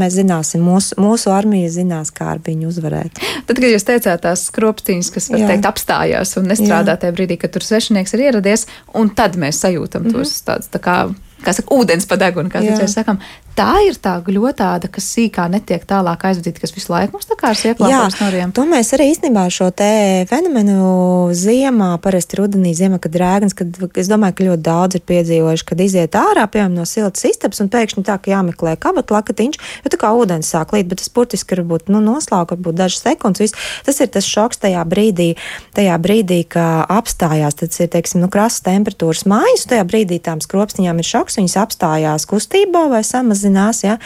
[0.00, 3.20] mēs zināsim, mūsu, mūsu armija zinās, kā ar viņu uzvarēt.
[3.48, 5.52] Tad, kad jūs teicāt tās skropstīņas, kas, var Jā.
[5.52, 7.02] teikt, apstājās un nestrādā Jā.
[7.04, 10.28] tajā brīdī, kad tur svešinieks ir ieradies, un tad mēs sajūtam mm -hmm.
[10.28, 10.98] tos tādus tā kā
[11.44, 13.20] kā saka, ūdens pa degunu, kā mēs sakām.
[13.58, 17.50] Tā ir tā gļotāda, kas sīkā netiek tālāk aizvadīta, kas visu laiku mums tā kā
[17.56, 18.52] ir ieklāpās noriem.
[18.54, 19.88] To mēs arī īstenībā šo te
[20.30, 25.66] fenomenu ziemā, parasti rudenī, ziemā, kad rēgans, kad es domāju, ka ļoti daudz ir piedzīvojuši,
[25.72, 29.92] kad iziet ārā, piemēram, no siltas istabas un pēkšņi tā, ka jāmeklē kabat lakatiņš, jo
[29.94, 33.42] tā kā ūdens sāk līt, bet tas burtiski var būt, nu, noslauka, varbūt dažas sekundes.
[33.42, 33.58] Viss.
[33.88, 35.32] Tas ir tas šoks tajā brīdī,
[35.74, 41.02] tajā brīdī, kā apstājās, tas ir, teiksim, nu, krasas temperatūras mājas, tajā brīdī tām skropstiņām
[41.02, 43.02] ir šoks viņas apstājās kustībā vai
[43.48, 43.84] samazinās.
[43.84, 43.98] Ja?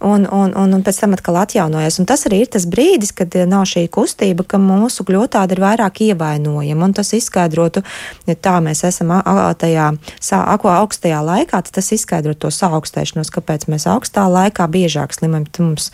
[0.00, 1.98] Un, un, un, un pēc tam atkal atjaunojas.
[1.98, 5.62] Un tas arī ir tas brīdis, kad eh, nav šī kustība, ka mūsu gļotāda ir
[5.64, 6.86] vairāk ievainojama.
[6.86, 7.82] Un tas izskaidrotu,
[8.28, 9.10] ja tā mēs esam
[9.58, 9.88] tajā
[10.30, 15.50] augstajā laikā, tad tas izskaidro to saaugstēšanos, kāpēc mēs augstā laikā biežāk slimam.
[15.58, 15.90] Mums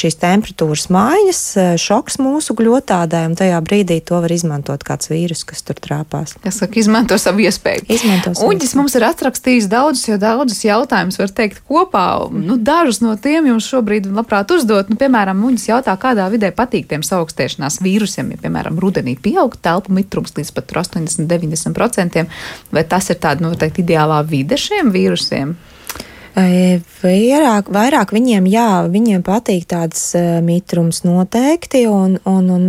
[0.00, 5.44] šīs temperatūras maiņas, eh, šoks mūsu gļotādai, un tajā brīdī to var izmantot kāds vīrus,
[5.46, 6.36] kas tur trāpās.
[6.44, 7.86] Es saku, izmanto savu iespēju.
[7.88, 12.06] Izmanto savu Uģis mums ir atrakstījis daudzus, jo daudzus jautājumus var teikt kopā.
[12.30, 14.90] Nu, dažus no tiem jums šobrīd labprāt uzdot.
[14.90, 19.92] Nu, piemēram, Uģis jautā, kādā vidē patīk tiem saaugstēšanās vīrusiem, ja, piemēram, rudenī pieaug telpu
[19.92, 22.26] mitrums līdz pat 80-90%,
[22.72, 25.56] vai tas ir tāda noteikti ideālā vide šiem vīrusiem?
[26.34, 30.08] Vairāk, vairāk viņiem, jā, viņiem patīk tāds
[30.42, 31.84] mitrums noteikti.
[31.86, 32.64] Un, un, un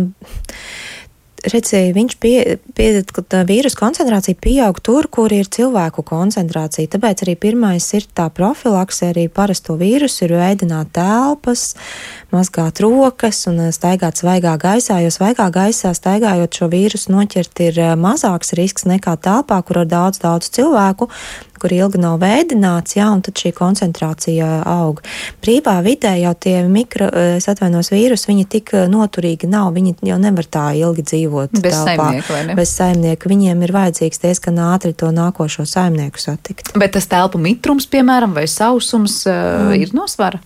[1.50, 2.36] redzēju, viņš pie,
[2.76, 6.90] pie, ka vīrusu koncentrācija pieaug tur, kur ir cilvēku koncentrācija.
[6.94, 11.74] Tāpēc arī pirmais ir tā profilakse, arī parasto vīrusu ir veidināt telpas,
[12.34, 18.54] mazgāt rokas un staigāt svaigā gaisā, jo svaigā gaisā staigājot šo vīrusu noķert ir mazāks
[18.58, 21.10] risks nekā telpā, kur ir daudz, daudz cilvēku,
[21.66, 25.00] kur ilgi nav veidināts, jā, un tad šī koncentrācija aug.
[25.42, 30.46] Brīvā vidē jau tie mikro, es atvainos vīrusi, viņi tik noturīgi nav, viņi jau nevar
[30.46, 31.58] tā ilgi dzīvot.
[31.58, 33.32] Bez telpā, saimnieka, bez saimnieka.
[33.32, 36.70] Viņiem ir vajadzīgs diezgan ātri to nākošo saimnieku satikt.
[36.78, 39.74] Bet tas telpu mitrums, piemēram, vai sausums mm.
[39.80, 40.38] ir nosvara?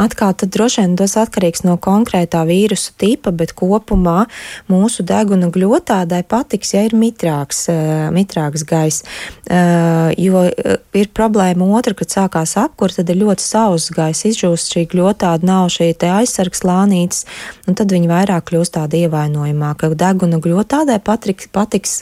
[0.00, 4.24] Atkal tad droši vien tas atkarīgs no konkrētā vīrusu tipa, bet kopumā
[4.72, 9.04] mūsu deguna gļotādai patiks, ja ir mitrāks, uh, mitrāks gaiss.
[9.44, 14.72] Uh, jo uh, ir problēma otra, kad sākās apkur, tad ir ļoti sauss gaiss, izžūst
[14.72, 17.26] šī gļotāda, nav šī aizsargs lānītes,
[17.68, 19.92] un tad viņi vairāk kļūst tāda ievainojamāka.
[19.98, 21.98] Deguna gļotādai patiks, patiks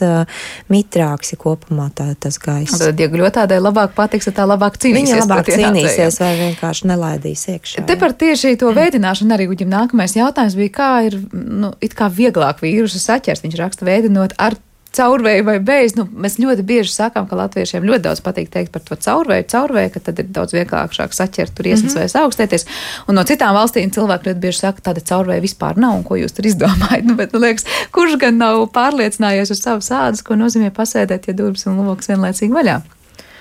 [0.70, 2.79] mitrāks, ja kopumā tā, tas gaiss.
[2.79, 5.11] Tad, ja gļotādai labāk patiks, tad tā labāk cīnīsies.
[5.11, 7.79] Viņa labāk cīnīsies vai vienkārši nelaidīs iekšā.
[7.86, 12.10] Te par tieši to veidināšanu arī uģim nākamais jautājums bija, kā ir, nu, it kā
[12.12, 13.42] vieglāk vīrusu saķert.
[13.44, 14.56] Viņš raksta veidinot ar
[14.96, 15.94] caurvēju vai bez.
[15.98, 19.92] Nu, mēs ļoti bieži sakām, ka latviešiem ļoti daudz patīk teikt par to caurvēju, caurvēju,
[19.94, 22.14] ka tad ir daudz vieglāk saķert tur iesnas mm -hmm.
[22.14, 22.66] vai augstēties.
[23.08, 26.16] Un no citām valstīm cilvēki ļoti bieži saka, ka tāda caurvēja vispār nav un ko
[26.16, 27.04] jūs tur izdomājat.
[27.10, 31.34] Nu, bet, nu, liekas, kurš gan nav pārliecinājies uz savas ādas, ko nozīmē pasēdēt, ja
[31.34, 32.80] durvis un loks vienlaicīgi vaļā?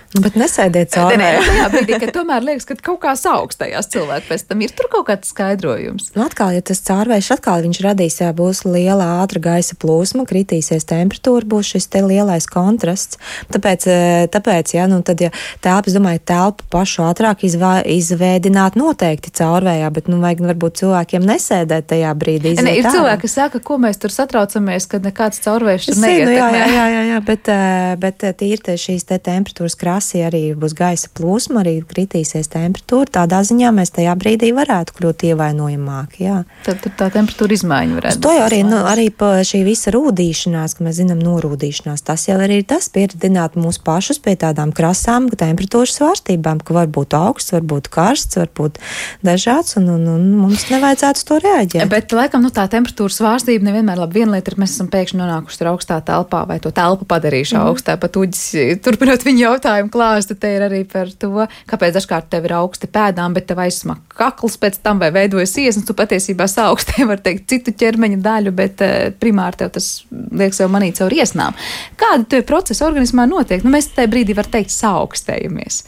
[0.10, 4.64] Nu, bet nesēdiet jā, brīdī, ka tomēr liekas, ka kaut kā augstajās cilvēku pēc tam
[4.66, 6.08] ir tur kaut kāds skaidrojums.
[6.16, 10.88] Nu, atkal, ja tas caurvējš atkal viņš radīs, jā, būs liela ātra gaisa plūsma, kritīsies
[10.90, 13.20] temperatūra, būs šis te lielais kontrasts.
[13.54, 15.30] Tāpēc, eh, tāpēc jā, nu, tad, ja
[15.62, 21.30] telpa, es domāju, telpu pašu ātrāk izvā, izvēdināt noteikti caurvējā, bet, nu, vajag varbūt cilvēkiem
[21.30, 22.56] nesēdēt tajā brīdī.
[22.58, 26.26] Ne, ir cilvēki, kas saka, ko mēs tur satraucamies, kad nekāds caurvējš tur neiet.
[26.26, 30.24] Nu, jā, jā, jā, jā, bet, eh, bet eh, tīri šīs te temperatūras krāsas krasi,
[30.24, 33.10] arī būs gaisa plūsma, arī kritīsies temperatūra.
[33.20, 36.24] Tādā ziņā mēs tajā brīdī varētu kļūt ievainojamāki.
[36.24, 36.44] Jā.
[36.64, 38.24] Tad, tad tā temperatūra izmaiņa varētu būt.
[38.24, 42.62] To jau arī, nu, arī šī visa rūdīšanās, ka mēs zinām, norūdīšanās, tas jau arī
[42.62, 47.66] ir tas pieredzināt mūs pašus pie tādām krasām temperatūras svārstībām, ka var būt augsts, var
[47.68, 48.80] būt karsts, var būt
[49.26, 51.90] dažāds, un, un, un mums nevajadzētu to reaģēt.
[51.92, 54.22] Bet, laikam, nu, tā temperatūras svārstība nevienmēr labi.
[54.22, 57.68] Viena lieta ir, mēs esam pēkšņi nonākuši tur augstā telpā vai to telpu padarījuši mm.
[57.70, 58.44] augstā, pat uģis,
[58.86, 62.88] turpinot viņa jautājumu joprojām klāsta te ir arī par to, kāpēc dažkārt tev ir augsti
[62.88, 67.50] pēdām, bet tev aizsmak kakls pēc tam vai veidojas iesnas, tu patiesībā saukstē var teikt
[67.50, 71.56] citu ķermeņa daļu, bet uh, primāri tev tas liekas jau manīt caur iesnām.
[71.98, 73.64] Kādi tie procesi organismā notiek?
[73.64, 75.84] Nu, mēs tajā brīdī var teikt saukstējamies.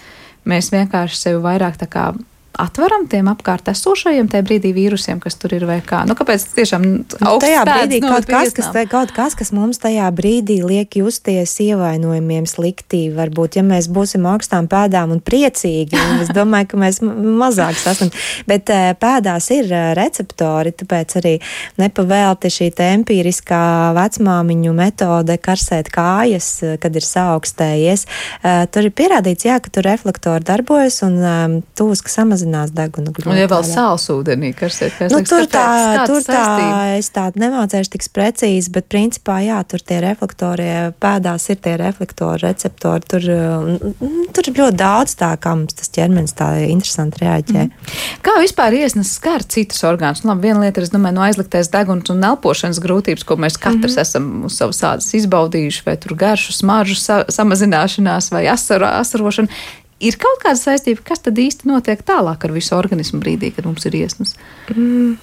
[0.46, 2.12] Mēs vienkārši sevi vairāk tā kā
[2.60, 6.04] atveram tiem apkārt esošajiem tajā brīdī vīrusiem, kas tur ir vai kā.
[6.10, 7.04] Nu, kāpēc tiešām nu,
[7.42, 12.48] tajā brīdī kaut kas, kas, te, kaut kas, kas mums tajā brīdī liek justies ievainojumiem
[12.50, 17.80] sliktī, varbūt, ja mēs būsim augstām pēdām un priecīgi, un es domāju, ka mēs mazāk
[17.80, 18.12] sasniegsim.
[18.50, 21.36] Bet eh, pēdās ir eh, receptori, tāpēc arī
[21.82, 23.64] nepavēlti šī empiriskā
[23.96, 28.06] vecmāmiņu metode karsēt kājas, eh, kad ir saaugstējies.
[28.72, 33.32] Tur ir pierādīts, jā, ka tur reflektori darbojas un tūs, ka samazina samazinās deguna glūda.
[33.32, 37.94] Un, ja vēl sāls ūdenī karsēt, kas nu, tur tā, tur tā, es tādu nemācēšu
[37.94, 40.68] tik precīzi, bet principā, jā, tur tie reflektori,
[41.02, 45.92] pēdās ir tie reflektori, receptori, tur, mm, tur ir ļoti daudz tā, kā mums tas
[45.94, 47.68] ķermenis tā interesanti reaģē.
[47.68, 47.92] Mm.
[48.26, 50.24] Kā vispār iesnas skar citus orgānus?
[50.26, 53.60] Nu, labi, viena lieta ir, es domāju, no aizliktais deguns un elpošanas grūtības, ko mēs
[53.62, 54.02] katrs mm -hmm.
[54.02, 59.48] esam uz savas ādas izbaudījuši, vai tur garšu, smaržu sa samazināšanās vai asaru, asarošanu
[60.02, 63.86] ir kaut kāda saistība, kas tad īsti notiek tālāk ar visu organismu brīdī, kad mums
[63.90, 64.36] ir iesnas?
[64.74, 65.18] Mm.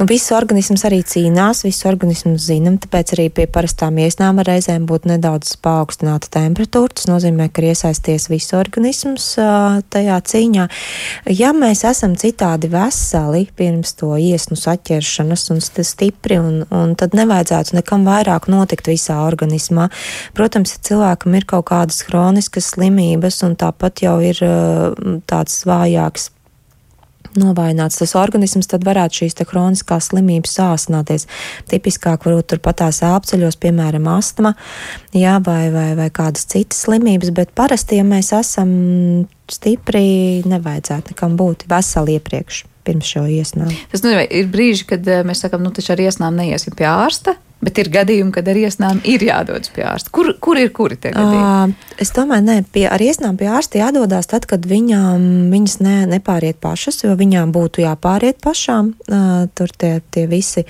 [0.00, 5.04] Nu, viss organisms arī cīnās, visu organismu zinām, tāpēc arī pie parastām iesnām reizēm būt
[5.10, 6.94] nedaudz paaugstināta temperatūra.
[6.96, 9.26] Tas nozīmē, ka ir iesaisties visu organisms
[9.92, 10.64] tajā cīņā.
[11.36, 17.76] Ja mēs esam citādi veseli pirms to iesnu saķeršanas un stipri, un, un tad nevajadzētu
[17.76, 19.90] nekam vairāk notikt visā organismā.
[20.32, 24.40] Protams, ja cilvēkam ir kaut kādas hroniskas slimības un tāpat jau ir
[25.28, 26.31] tāds vājāks
[27.38, 31.28] novājināts tas organisms, tad varētu šīs kroniskās slimības sāsināties.
[31.70, 34.54] Tipiskāk varbūt turpatās āpceļos, piemēram, astma,
[35.16, 38.72] jā, vai, vai, vai kādas citas slimības, bet parasti, ja mēs esam
[39.52, 43.70] stipri, nevajadzētu nekam būt veseli iepriekš pirms šo iesnām.
[43.92, 47.36] Tas nu, ir brīži, kad eh, mēs sakām, nu taču ar iesnām neiesim pie ārsta.
[47.62, 50.10] Bet ir gadījumi, kad ar iesnām ir jādodas pie ārsta.
[50.10, 51.70] Kur, kur ir kuri tie gadījumi?
[51.70, 55.22] Uh, es domāju, ne, pie, ar iesnām pie ārsta jādodas tad, kad viņām,
[55.52, 58.88] viņas ne, nepāriet pašas, jo viņām būtu jāpāriet pašām.
[59.06, 60.64] Uh, tur tie, tie visi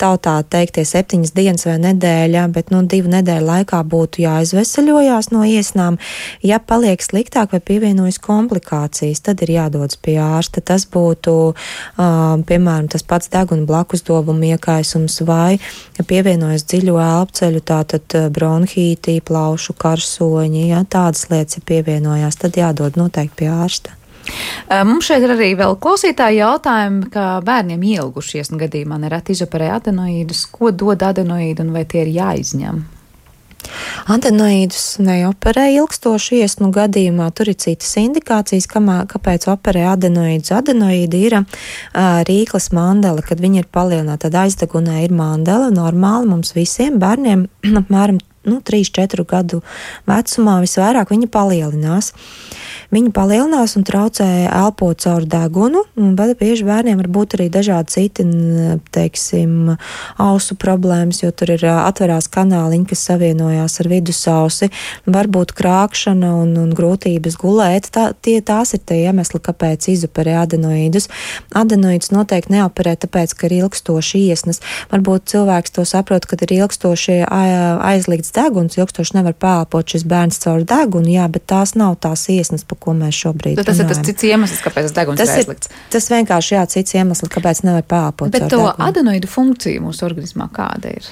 [0.00, 6.00] tautā teiktie septiņas dienas vai nedēļa, bet nu, divu nedēļu laikā būtu jāizvesaļojās no iesnām.
[6.40, 10.64] Ja paliek sliktāk vai pievienojas komplikācijas, tad ir jādodas pie ārsta.
[10.64, 15.60] Tas būtu, uh, piemēram, tas pats deguna blakus dobuma iekaisums vai
[16.00, 22.54] pievienojums pievienojas dziļo elpceļu, tātad eh, bronhītī, plaušu karsoņi, ja tādas lietas ir pievienojās, tad
[22.54, 23.96] jādod noteikti pie ārsta.
[24.70, 30.46] Eh, mums šeit ir arī vēl klausītāji jautājumi, ka bērniem ielgušies gadījumā nereti izoperē adenoīdus.
[30.54, 32.82] Ko dod adenoīdi un vai tie ir jāizņem?
[34.10, 37.28] Adenoīdus neoperē ilgstoši iesnu gadījumā.
[37.36, 40.52] Tur ir citas indikācijas, kamā, kāpēc operē adenoīdus.
[40.56, 41.44] Adenoīdi ir uh,
[42.28, 44.26] rīklas mandela, kad viņi ir palielināti.
[44.26, 47.46] Tad aizdegunē ir mandela normāli mums visiem bērniem
[47.82, 49.60] apmēram nu, 3-4 gadu
[50.08, 52.12] vecumā visvairāk viņa palielinās.
[52.90, 58.24] Viņa palielinās un traucē elpot caur degunu, bieži bērniem var būt arī dažādi citi,
[58.90, 59.76] teiksim,
[60.18, 64.70] ausu problēmas, jo tur ir atverās kanāliņi, kas savienojās ar vidusausi,
[65.06, 67.92] varbūt krākšana un, un grūtības gulēt.
[67.94, 71.06] Tā, tie, tās ir tie iemesli, kāpēc izoperē adenoīdus.
[71.62, 74.58] Adenoīdus noteikti neoperē, tāpēc, ka ir ilgstoši iesnas.
[74.90, 80.66] Varbūt cilvēks to saprot, kad ir ilgstoši aizliegts deguns, ilgstoši nevar pēlpot šis bērns caur
[80.66, 83.68] degunu, jā, bet tās nav tās iesnas, pa ko mēs šobrīd runājam.
[83.68, 85.70] Tas ir tas cits iemesls, kāpēc tas deguns tas ir aizlikts.
[85.92, 88.32] Tas vienkārši, jā, cits iemesls, kāpēc nevar pēlpot.
[88.32, 88.74] Bet to degunu.
[88.88, 91.10] adenoidu funkcija mūsu organismā kāda ir?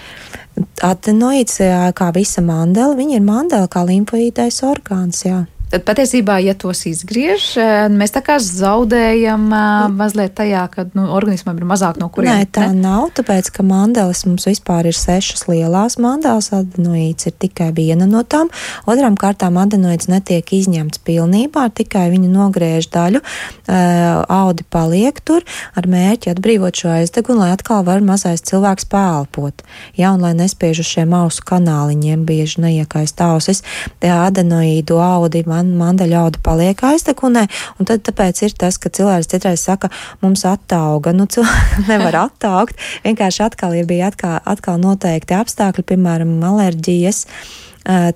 [0.83, 1.61] Adenoids,
[1.99, 5.45] kā visa mandela, viņa ir mandela kā limfoīdais orgāns, jā.
[5.69, 9.97] Tad patiesībā, ja tos izgriež, eh, mēs tā kā zaudējam mm.
[9.99, 12.41] mazliet tajā, ka nu, organismam ir mazāk no kuriem.
[12.41, 12.81] Nē, tā ne?
[12.87, 18.23] nav, tāpēc, ka mandelis mums vispār ir sešas lielās mandelas, adenoīds ir tikai viena no
[18.25, 18.49] tām.
[18.89, 25.45] Otram kārtām adenoīds netiek izņemts pilnībā, tikai viņa nogriež daļu, uh, audi paliek tur
[25.77, 29.67] ar mērķi atbrīvot šo aizdegunu, lai atkal var mazais cilvēks pēlpot.
[30.01, 33.63] Ja, un lai nespiež uz šiem ausu kanāliņiem bieži neiekaist ausis,
[34.01, 37.47] adenoīdu audi man, mandaļauda paliek aizdegunē,
[37.79, 39.91] un tad tāpēc ir tas, ka cilvēks citreiz saka,
[40.23, 46.37] mums attauga, nu cilvēks nevar attaugt, vienkārši atkal, ja bija atkal, atkal noteikti apstākļi, piemēram,
[46.53, 47.27] alerģijas,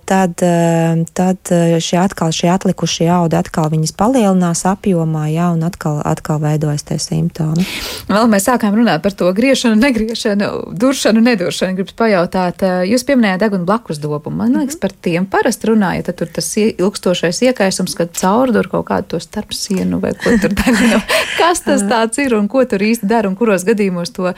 [0.04, 5.64] tad, eh, tad eh, šie atkal šie atlikušie audi atkal viņas palielinās apjomā, jā, un
[5.64, 7.64] atkal, atkal veidojas tie simptomi.
[8.10, 11.78] Vēl mēs sākām runāt par to griešanu, negriešanu, duršanu, neduršanu.
[11.78, 14.42] Gribu pajautāt, jūs pieminējāt degunu blakus dobumu.
[14.42, 19.14] Man liekas, par tiem parasti runājat, tad tur tas ilgstošais iekaisums, kad caurdur kaut kādu
[19.14, 21.00] to starp sienu vai ko tur degunu.
[21.40, 24.34] Kas tas tāds ir un ko tur īsti dara un kuros gadījumos to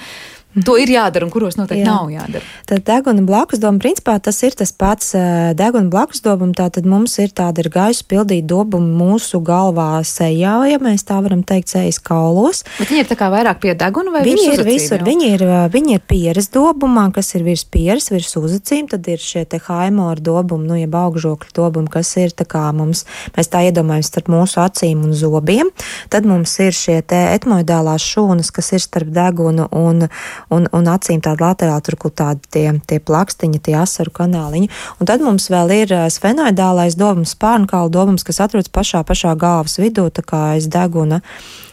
[0.62, 1.90] To ir jādara, un kuros noteikti Jā.
[1.90, 2.46] nav jādara.
[2.70, 5.10] Tad deguna blakus doma, principā tas ir tas pats
[5.58, 6.52] deguna blakus dobam.
[6.54, 11.42] Tātad mums ir tāda ir gaisa pildīta dobuma mūsu galvā sejā, ja mēs tā varam
[11.42, 12.62] teikt, sejas kaulos.
[12.78, 15.02] Bet viņi ir tā kā vairāk pie deguna vai viņi ir visur?
[15.02, 15.08] Jau?
[15.08, 19.42] Viņi ir, viņi ir pieres dobumā, kas ir virs pieres, virs uzacīm, tad ir šie
[19.50, 23.02] te haimora dobumi, nu, jeb augžokļu dobumi, kas ir tā kā mums,
[23.34, 25.74] mēs tā iedomājamies starp mūsu acīm un zobiem.
[26.14, 30.06] Tad mums ir šie te etmoidālās šūnas, kas ir starp degunu un
[30.52, 34.70] un, un acīm tāda laterāli tur, kur tādi tie, tie plakstiņi, tie asaru kanāliņi.
[35.00, 40.08] Un tad mums vēl ir sfenoidālais dobums, spārnkaula dobums, kas atrodas pašā, pašā galvas vidū,
[40.14, 41.22] tā kā aiz deguna.
[41.24, 41.64] Uh,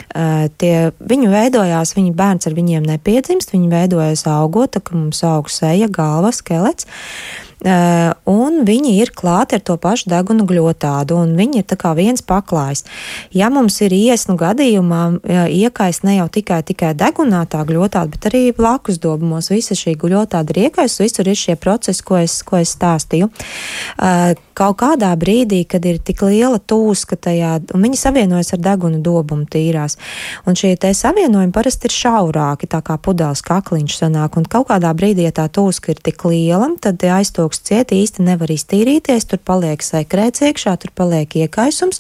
[0.60, 5.50] tie, viņu veidojās, viņa bērns ar viņiem nepiedzimst, viņi veidojas augot, tā kā mums aug
[5.52, 6.88] seja, galva, skelets.
[7.62, 11.94] Eh, un viņi ir klāti ar to pašu degunu gļotādu, un viņi ir tā kā
[11.98, 12.84] viens paklājs.
[13.38, 15.02] Ja mums ir iesnu gadījumā
[15.46, 20.56] iekaist ne jau tikai, tikai degunā tā gļotāda, bet arī blakus dobumos, visa šī gļotāda
[20.56, 23.30] ir iekaist, visur ir šie procesi, ko es, ko es stāstīju.
[24.62, 29.48] Kaut kādā brīdī, kad ir tik liela tūska tajā, un viņi savienojas ar degunu dobumu
[29.50, 29.96] tīrās,
[30.46, 34.92] un šie te savienojumi parasti ir šaurāki, tā kā pudeles kakliņš sanāk, un kaut kādā
[34.94, 39.82] brīdī, ja tā tūska ir tik liela, tad augsts ciet īsti nevar iztīrīties, tur paliek
[39.82, 41.98] sekrēts iekšā, tur paliek iekaisums,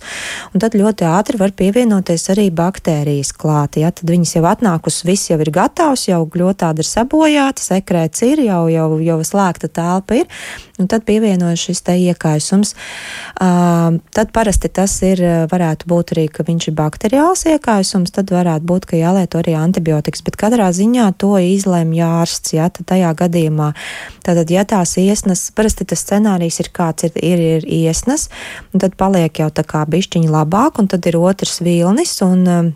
[0.53, 3.81] un tad ļoti ātri var pievienoties arī baktērijas klāt.
[3.81, 3.89] Ja?
[3.89, 8.67] Tad viņas jau atnākus, viss jau ir gatavs, jau gļotāda ir sabojāta, sekrēts ir, jau,
[8.69, 10.29] jau, jau slēgta telpa ir,
[10.81, 12.73] un tad pievienojas šis te iekaisums.
[13.37, 18.67] Uh, tad parasti tas ir, varētu būt arī, ka viņš ir bakteriāls iekaisums, tad varētu
[18.67, 23.71] būt, ka jālieto arī antibiotikas, bet katrā ziņā to izlemj ārsts, ja, tad tajā gadījumā,
[24.25, 28.29] tātad, ja tās iesnas parasti tas scenārijs ir kāds ir, ir, ir iesnas,
[28.73, 32.73] un tad paliek jau tā kā bišķiņi labāk, un tad ir otrs vilnis, un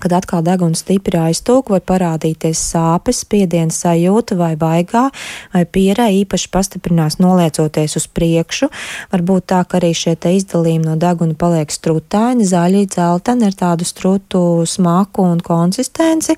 [0.00, 5.08] kad atkal deguns stipri aiztūk, var parādīties sāpes, spiediens sajūta vai vaigā,
[5.54, 8.70] vai pierē īpaši pastiprinās noliecoties uz priekšu.
[9.12, 13.88] Varbūt tā, ka arī šie te izdalījumi no deguna paliek strutaini, zaļi, dzelteni ar tādu
[13.88, 16.36] strutu smaku un konsistenci,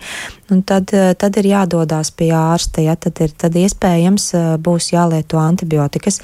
[0.53, 4.31] un tad, tad ir jādodas pie ārsta, ja tad ir tad iespējams
[4.65, 6.21] būs jālieto antibiotikas.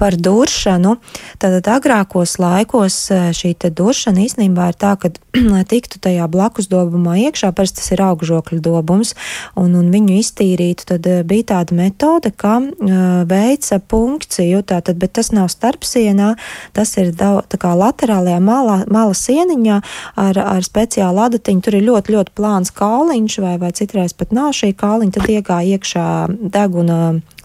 [0.00, 0.96] Par duršanu,
[1.42, 3.00] tad agrākos laikos
[3.36, 5.10] šī duršana īstenībā ir tā, ka,
[5.52, 9.14] lai tiktu tajā blakus dobumā iekšā, parasti tas ir augžokļu dobums,
[9.58, 12.98] un, un viņu iztīrītu, tad eh, bija tāda metode, kā uh,
[13.28, 16.34] veica punkciju, tātad, bet tas nav starpsienā,
[16.76, 19.80] tas ir daudz, tā kā laterālajā malā, mala sieniņā
[20.20, 24.54] ar, ar speciālu adatiņu, tur ir ļoti, ļoti plāns kauliņš, vai, vai citreiz pat nav
[24.56, 26.06] šī kauliņa, tad iegāja iekšā
[26.54, 27.00] deguna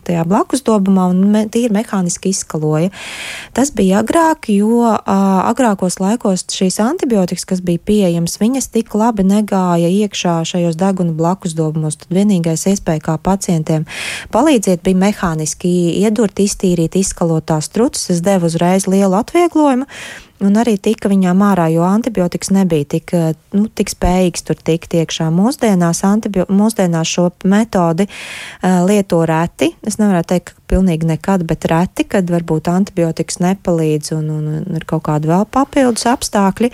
[0.07, 2.91] tajā blakus dobumā un me, tīri mehāniski izskaloja.
[3.55, 4.97] Tas bija agrāk, jo uh,
[5.49, 11.55] agrākos laikos šīs antibiotikas, kas bija pieejamas, viņas tik labi negāja iekšā šajos deguna blakus
[11.57, 11.99] dobumos.
[12.01, 13.87] Tad vienīgais iespēja kā pacientiem
[14.33, 15.73] palīdziet bija mehāniski
[16.03, 18.09] iedurt, iztīrīt, izskalot tās trucas.
[18.09, 19.89] Tas deva uzreiz lielu atvieglojumu
[20.43, 24.95] un arī tika viņām ārā, jo antibiotikas nebija tik, eh, nu, tik spējīgs tur tikt
[24.99, 25.29] iekšā.
[25.33, 29.71] Mūsdienās, antibio, mūsdienās šo metodi uh, lieto reti.
[29.85, 34.79] Es nevaru teikt, ka pilnīgi nekad, bet reti, kad varbūt antibiotikas nepalīdz un, un, un
[34.79, 36.71] ir kaut kādi vēl papildus apstākļi.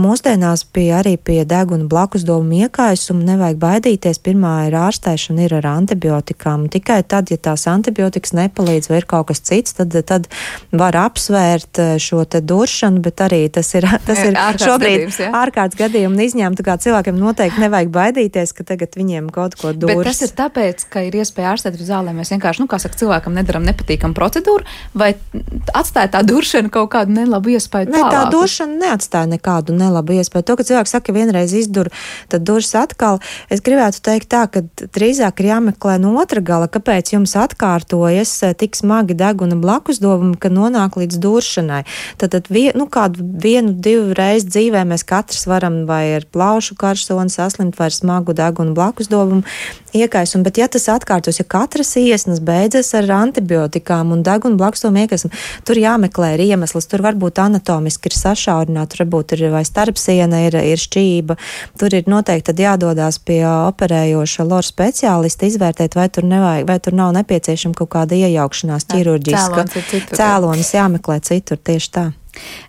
[0.00, 4.20] Mūsdienās pie, arī pie deguna blakus domu iekaisuma nevajag baidīties.
[4.24, 6.68] Pirmā ir ārstēšana ir ar antibiotikām.
[6.72, 10.28] Tikai tad, ja tās antibiotikas nepalīdz vai ir kaut kas cits, tad, tad
[10.72, 15.30] var apsvērt šo te duršanu, bet arī tas ir, tas ir ārkārtas šobrīd gadījums, ja?
[15.42, 16.58] ārkārtas gadījumi izņēmumi.
[16.58, 19.72] Tā kā cilvēkiem noteikti nevajag baidīties, ka tagad viņiem kaut ko.
[19.84, 22.20] Bet tas ir tāpēc, ka ir iespēja ārstēt uz zālēm.
[22.20, 24.64] Mēs vienkārši, nu, kā saka, cilvēkam nedaram nepatīkamu procedūru,
[24.94, 25.12] vai
[25.74, 27.90] atstāja tā duršana kaut kādu nelabu iespēju?
[27.92, 30.46] Ne, tā došana neatstāja nekādu nelabu iespēju.
[30.48, 31.90] To, ka cilvēks saka, ka vienreiz izdur,
[32.32, 33.20] tad duras atkal.
[33.52, 34.64] Es gribētu teikt tā, ka
[34.94, 40.38] drīzāk ir jāmeklē no otra gala, kāpēc jums atkārtojas eh, tik smagi deguna blakus dobumi,
[40.40, 41.82] ka nonāk līdz duršanai.
[42.20, 46.76] Tad, tad vien, nu, kādu vienu, divu reizi dzīvē mēs katrs varam vai ar plaušu
[46.80, 49.44] karsoni saslimt vai ar smagu deguna blakus dobumu
[49.94, 55.02] iekaisumu, bet ja tas atkārtos, ja katras iesnas beidzas ar antibiotikām un deguna blakus domu
[55.04, 55.32] iekaisumu,
[55.66, 60.58] tur jāmeklē ir iemesls, tur varbūt anatomiski ir sašaurināta, tur varbūt ir vai starpsiena, ir,
[60.74, 61.38] ir šķība,
[61.80, 66.98] tur ir noteikti tad jādodās pie operējoša lora speciālista, izvērtēt, vai tur, nevajag, vai tur
[66.98, 69.64] nav nepieciešama kaut kāda iejaukšanās ķirurģiska.
[69.74, 70.18] Cēlonis.
[70.18, 72.04] Cēlonis jāmeklē citur, tieši tā.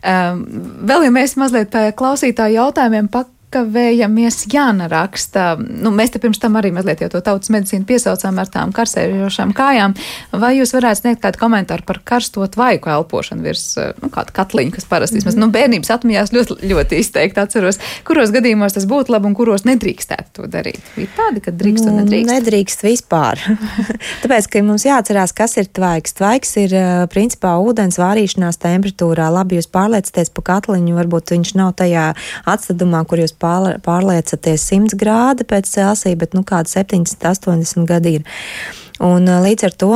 [0.05, 0.43] Um,
[0.85, 5.55] vēl, ja mēs mazliet pie klausītāju jautājumiem pak kavējamies Jāna raksta.
[5.59, 9.53] Nu, mēs te pirms tam arī mazliet jau to tautas medicīnu piesaucām ar tām karsējošām
[9.55, 9.95] kājām.
[10.35, 13.65] Vai jūs varētu sniegt kādu komentāru par karsto tvaiku elpošanu virs
[14.01, 15.43] nu, kāda katliņa, kas parasti, mm -hmm.
[15.43, 20.29] nu, bērnības atmiņās ļoti, ļoti izteikti atceros, kuros gadījumos tas būtu labi un kuros nedrīkstētu
[20.33, 20.81] to darīt?
[20.97, 22.31] Ir tādi, ka drīkst un nedrīkst.
[22.31, 23.39] Nedrīkst vispār.
[24.23, 26.17] Tāpēc, ka mums jāatcerās, kas ir tvaiks.
[26.17, 26.75] Tvaiks ir
[27.13, 29.29] principā ūdens vārīšanās temperatūrā.
[29.31, 32.13] Labi, jūs pārliecieties pa katliņu, varbūt viņš nav tajā
[32.45, 38.33] atstādumā, kur jūs pārliecaties 100 grādi pēc Celsija, bet nu kāda 70, 80 gadi ir.
[39.03, 39.89] Un, līdz ar to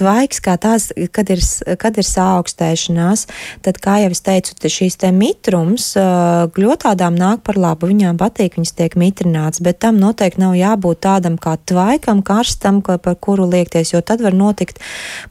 [0.00, 1.42] tvaiks, kā tās, kad ir,
[1.76, 3.26] kad ir saaugstēšanās,
[3.66, 5.90] tad, kā jau es teicu, šīs te mitrums
[6.56, 7.90] gļotādām nāk par labu.
[7.92, 13.16] Viņām patīk, viņas tiek mitrināts, bet tam noteikti nav jābūt tādam kā tvaikam, karstam, par
[13.20, 14.80] kuru liekties, jo tad var notikt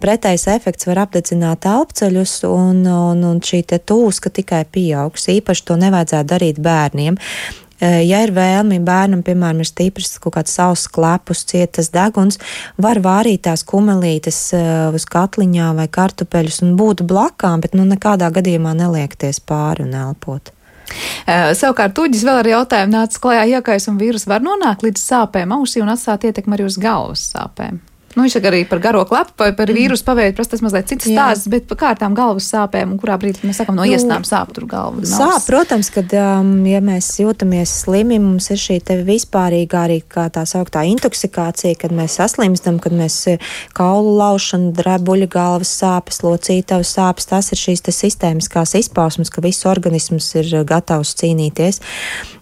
[0.04, 5.32] pretējs efekts, var apdedzināt elpceļus un, un, un šī tūska tikai pieaugs.
[5.34, 7.18] Īpaši to nevajadzētu darīt bērniem.
[7.82, 12.40] Ja ir vēlme bērnam, piemēram, ir stiprs kaut kāds savs klepus, cietas deguns,
[12.82, 14.42] var vārīt tās kumelītes
[14.98, 20.54] uz katliņā vai kartupeļus un būt blakām, bet nu nekādā gadījumā neliekties pāri un elpot.
[21.28, 25.84] Uh, savukārt, Tuģis vēl ar jautājumu nāca klajā, iekaisuma vīrusu var nonākt līdz sāpēm ausī
[25.84, 27.82] un atstāt ietekmi arī uz galvas sāpēm.
[28.18, 31.46] Nu, viņš arī par garo klapu, par, par vīrusu paveidu, prasa tas mazliet cits stāsts,
[31.54, 34.66] bet par kārtām galvas sāpēm, un kurā brīdī mēs sakām, no nu, iesnām sāp tur
[34.70, 35.04] galva.
[35.06, 40.00] Sāp, protams, kad, um, ja mēs jūtamies slimi, mums ir šī te vispārīgā arī
[40.34, 43.36] tā sauktā intoksikācija, kad mēs saslimstam, kad mēs e,
[43.78, 49.70] kaulu laušana, drebuļa galvas sāpes, locītavas sāpes, tas ir šīs te sistēmiskās izpausmes, ka viss
[49.70, 51.84] organisms ir gatavs cīnīties.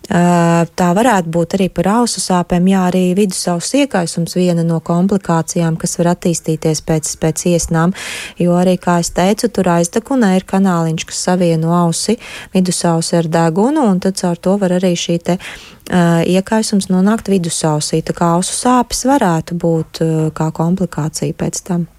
[0.06, 5.97] Tā varētu būt arī par ausu sāpēm, jā, arī vidusauss iekaisums viena no komplikācijām, kas
[5.97, 7.95] var attīstīties pēc, pēc iesnām,
[8.38, 12.20] jo arī, kā es teicu, tur aizdegunē ir kanāliņš, kas savieno ausi,
[12.53, 18.03] vidusausi ar degunu, un tad caur to var arī šī te uh, iekaisums nonākt vidusausī,
[18.06, 21.89] tā kā ausu sāpes varētu būt uh, kā komplikācija pēc tam.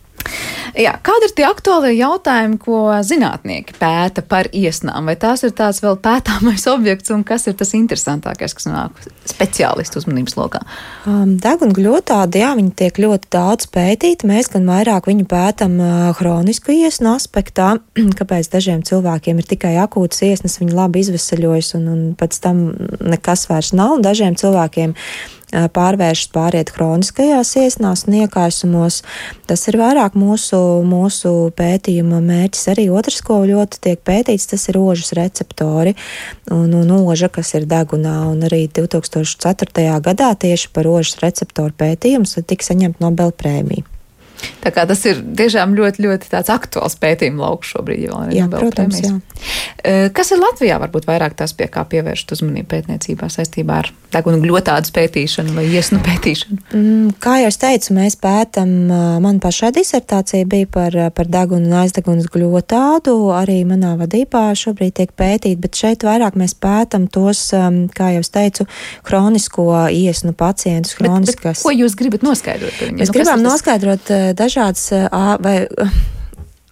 [0.77, 5.09] Jā, kādi ir tie aktuālie jautājumi, ko zinātnieki pēta par iesnām?
[5.09, 10.03] Vai tās ir tāds vēl pētāmais objekts, un kas ir tas interesantākais, kas nāk speciālistu
[10.03, 10.61] uzmanības lokā?
[11.09, 14.29] Um, Degunguļotādi, jā, viņi tiek ļoti daudz pētīti.
[14.29, 17.77] Mēs gan vairāk viņu pētam uh, hronisku iesnu aspektā,
[18.21, 22.67] kāpēc dažiem cilvēkiem ir tikai akūtas iesnas, viņi labi izvesaļojas, un, un pēc tam
[23.01, 24.93] nekas vairs nav, dažiem cilvēkiem
[25.77, 29.01] pārvēršas pāriet hroniskajās iesnās un iekaisumos.
[29.49, 32.69] Tas ir vairāk mūsu, mūsu pētījuma mērķis.
[32.75, 35.97] Arī otrs, ko ļoti tiek pētīts, tas ir ožas receptori
[36.53, 38.19] un, un oža, kas ir degunā.
[38.31, 40.01] Un arī 2004.
[40.05, 43.96] gadā tieši par ožas receptoru pētījumu tika saņemta Nobel prēmija.
[44.65, 48.09] Tā kā tas ir tiešām ļoti, ļoti tāds aktuāls pētījuma lauks šobrīd.
[48.35, 49.13] Jā, protams, jā.
[50.17, 54.91] Kas ir Latvijā varbūt vairāk tas, pie kā pievērst uzmanību pētniecībā saistībā ar degunu gļotādu
[54.97, 56.59] pētīšanu vai iesnu pētīšanu?
[56.73, 58.73] Mm, kā jau es teicu, mēs pētam,
[59.23, 65.15] man pašā disertācija bija par, par degunu un aizdegunas gļotādu, arī manā vadībā šobrīd tiek
[65.19, 67.49] pētīt, bet šeit vairāk mēs pētam tos,
[67.97, 68.67] kā jau es teicu,
[69.07, 71.61] hronisko iesnu pacientus, hroniskas.
[71.61, 72.83] Bet, bet ko jūs gribat noskaidrot?
[72.97, 74.91] Mēs nu, gribam noskaidrot dažādas
[75.43, 75.57] vai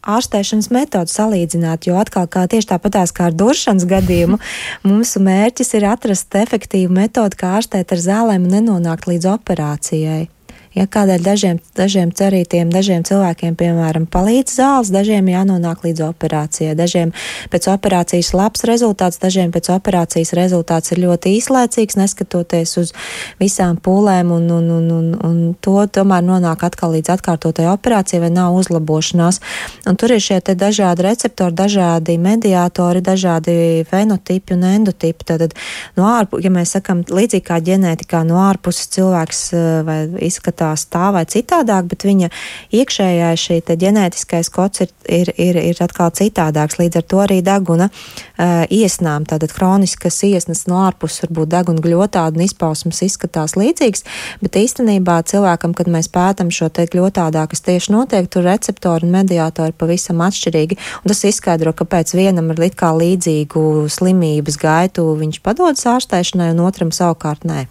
[0.05, 4.41] ārstēšanas metodu salīdzināt, jo atkal kā tieši tāpatās kā ar duršanas gadījumu,
[4.91, 10.27] mūsu mērķis ir atrast efektīvu metodu, kā ārstēt ar zālēm un nenonākt līdz operācijai.
[10.75, 17.13] Ja kādēļ dažiem, dažiem cerītiem, dažiem cilvēkiem, piemēram, palīdz zāles, dažiem jānonāk līdz operācijai, dažiem
[17.53, 22.91] pēc operācijas labs rezultāts, dažiem pēc operācijas rezultāts ir ļoti īslaicīgs, neskatoties uz
[23.39, 28.33] visām pūlēm, un, un, un, un, un to tomēr nonāk atkal līdz atkārtotai operācijai vai
[28.35, 29.39] nav uzlabošanās.
[29.87, 35.31] Un tur ir šie dažādi receptori, dažādi mediātori, dažādi fenotipi un endotipi.
[35.31, 35.55] Tad
[35.95, 40.87] no ārpuses, ja mēs sakam, līdzīgi kā ģenētikā, no ārpuses cilvēks eh, vai izskatās izskatās
[40.91, 42.31] tā vai citādāk, bet viņa
[42.73, 46.79] iekšējā šī ģenētiskais kods ir, ir, ir, ir atkal citādāks.
[46.79, 52.37] Līdz ar to arī deguna uh, iesnām, tātad kroniskas iesnas no ārpuses varbūt deguna gļotāda
[52.37, 54.05] un izpausmes izskatās līdzīgs,
[54.43, 59.15] bet īstenībā cilvēkam, kad mēs pētam šo te gļotādā, kas tieši notiek, tur receptori un
[59.15, 65.41] mediātori pavisam atšķirīgi, un tas izskaidro, kāpēc vienam ir it kā līdzīgu slimības gaitu viņš
[65.45, 67.67] padodas ārstēšanai, un otram savukārt nē.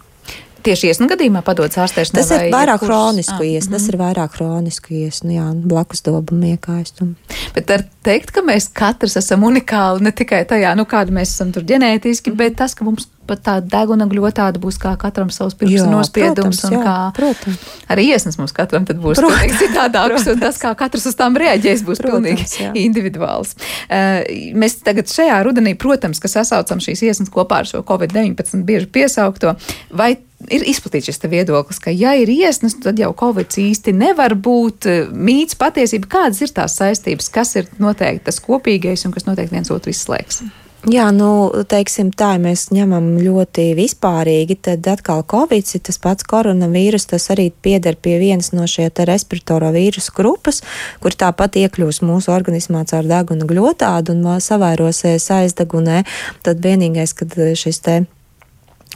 [0.64, 2.20] Tieši iesnu gadījumā padodas ārstēšanai.
[2.20, 2.88] Tas ir vairāk kurs?
[2.88, 3.78] hronisku ah, iesnu, mm -hmm.
[3.78, 7.14] tas ir vairāk hronisku iesnu, jā, blakus dobam iekaistumu.
[7.54, 11.52] Bet ar teikt, ka mēs katrs esam unikāli ne tikai tajā, nu kāda mēs esam
[11.52, 12.38] tur ģenētiski, mm -hmm.
[12.38, 16.64] bet tas, ka mums pat tā deguna gļotāda būs kā katram savs pirkstu nospiedums, protams,
[16.68, 17.62] un jā, kā protams.
[17.88, 21.84] arī iesnas mums katram tad būs protams, citādāks, un tas, kā katrs uz tām reaģēs,
[21.86, 22.72] būs protams, pilnīgi jā.
[22.84, 23.56] individuāls.
[23.88, 24.20] Uh,
[24.60, 29.56] mēs tagad šajā rudenī, protams, ka sasaucam šīs iesnas kopā ar šo Covid-19 bieži piesaukto,
[29.90, 30.16] vai
[30.52, 35.06] ir izplatīts šis viedoklis, ka, ja ir iesnas, tad jau Covid īsti nevar būt eh,
[35.08, 36.10] mīts patiesība.
[36.18, 40.44] Kādas ir tās saistības, kas ir noteikti tas kopīgais un kas noteikti viens otru izslēgs?
[40.84, 47.06] Jā, nu, teiksim tā, ja mēs ņemam ļoti vispārīgi, tad atkal Covid, tas pats koronavīrus,
[47.08, 50.60] tas arī pieder pie vienas no šie respiratoro vīrusu grupas,
[51.00, 56.02] kur tāpat iekļūs mūsu organismā caur deguna gļotādu un savairosies aizdegunē.
[56.44, 57.96] Tad vienīgais, kad šis te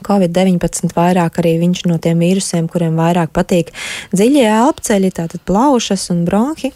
[0.06, 3.72] Covid-19 vairāk arī viņš no tiem vīrusiem, kuriem vairāk patīk
[4.14, 6.72] dziļie elpceļi, tātad plaušas un bronhi,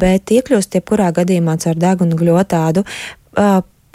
[0.00, 2.86] bet iekļūst jebkurā gadījumā caur degunu gļotādu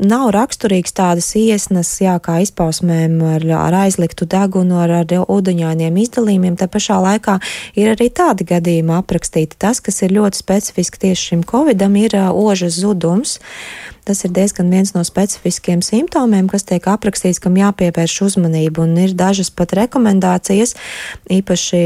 [0.01, 6.57] nav raksturīgs tādas iesnas, jā, kā izpausmēm ar, ar aizliktu degunu, ar, ar ūdeņainiem izdalījumiem.
[6.59, 7.37] Tā pašā laikā
[7.79, 9.59] ir arī tādi gadījumi aprakstīti.
[9.61, 13.37] Tas, kas ir ļoti specifiski tieši šim covidam, ir ožas zudums.
[14.07, 19.13] Tas ir diezgan viens no specifiskiem simptomiem, kas tiek aprakstīts, kam jāpievērš uzmanība, un ir
[19.17, 20.73] dažas pat rekomendācijas,
[21.29, 21.81] īpaši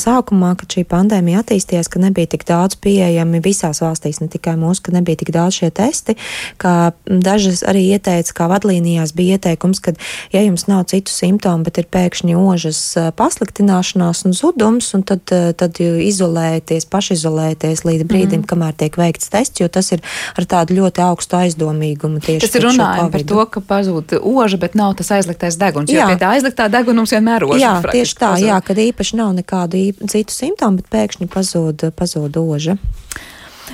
[0.00, 4.86] sākumā, kad šī pandēmija attīstījās, ka nebija tik daudz pieejami visās valstīs, ne tikai mūsu,
[4.86, 6.16] ka nebija tik daudz šie testi,
[6.60, 9.94] ka dažas arī ieteica, kā vadlīnijās bija ieteikums, ka,
[10.34, 12.80] ja jums nav citu simptomu, bet ir pēkšņi ožas
[13.18, 18.48] pasliktināšanās un zudums, un tad, tad izolēties, pašizolēties līdz brīdim, mm.
[18.50, 20.04] kamēr tiek veikts tests, jo tas ir
[20.38, 22.22] ar tādu ļoti augstu aizdomīgumu.
[22.24, 26.04] Tas ir runājumi par to, ka pazūd oža, bet nav tas aizliktais deguns, jā.
[26.04, 27.60] jo pie tā aizliktā degunums vienmēr oža.
[27.62, 28.48] Jā, tieši tā, pazūd.
[28.48, 32.78] jā, kad īpaši nav nekādu citu simptomu, bet pēkšņi pazūd, pazūd oža.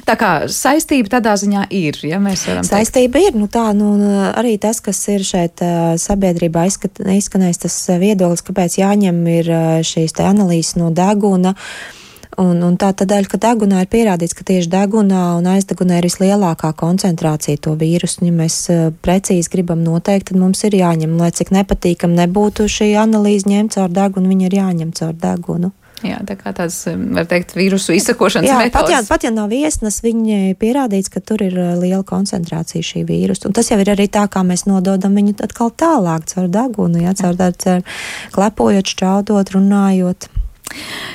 [0.07, 2.69] Tā kā saistība tādā ziņā ir, ja varam teikt.
[2.69, 3.93] Saistība ir, nu tā, nu
[4.31, 5.63] arī tas, kas ir šeit
[5.99, 9.51] sabiedrībā izskanējis tas viedoklis, kāpēc jāņem ir
[9.87, 11.57] šīs analīzes no deguna.
[11.57, 11.97] Uh,
[12.39, 16.71] Un, un tā tādēļ, ka degunā ir pierādīts, ka tieši degunā un aizdegunā ir vislielākā
[16.79, 18.23] koncentrācija to vīrusu.
[18.29, 22.93] Ja mēs uh, precīzi gribam noteikt, tad mums ir jāņem, lai cik nepatīkam nebūtu šī
[23.03, 25.73] analīze ņemt caur degunu, viņa ir jāņem caur degunu.
[26.07, 28.77] Jā, tā kā tāds, var teikt, vīrusu izsakošanas Jā, metodas.
[28.79, 33.05] pat ja, pat ja nav viesnas, viņi pierādīts, ka tur ir uh, liela koncentrācija šī
[33.09, 33.51] vīrusa.
[33.51, 37.13] Un tas jau ir arī tā, kā mēs nododam viņu atkal tālāk, caur degunu, ja,
[37.19, 37.85] caur, caur
[38.33, 40.31] klepojot, šķaudot, runājot.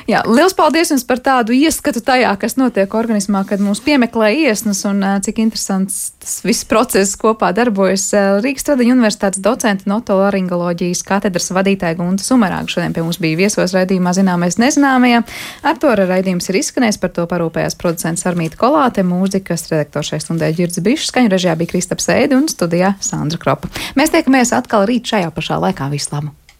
[0.06, 4.84] Jā, liels paldies jums par tādu ieskatu tajā, kas notiek organismā, kad mūs piemeklē iesnas
[4.86, 8.12] un cik interesants tas viss process kopā darbojas.
[8.46, 14.14] Rīgas Tradiņu universitātes docenta notolaringoloģijas katedras vadītāja Gunta Sumerāga šodien pie mums bija viesos raidījumā
[14.18, 15.24] Zināmais nezināmajā.
[15.66, 20.54] Ar to raidījums ir izskanējis, par to parūpējās producents Armīta Kolāte, mūzikas redaktors šai stundē
[20.54, 23.74] Girds Bišs, skaņu režijā bija Kristaps Ēdi un studijā Sandra Kropa.
[23.98, 25.90] Mēs tiekamies atkal rīt šajā pašā laikā.
[25.90, 26.45] Vislabāk!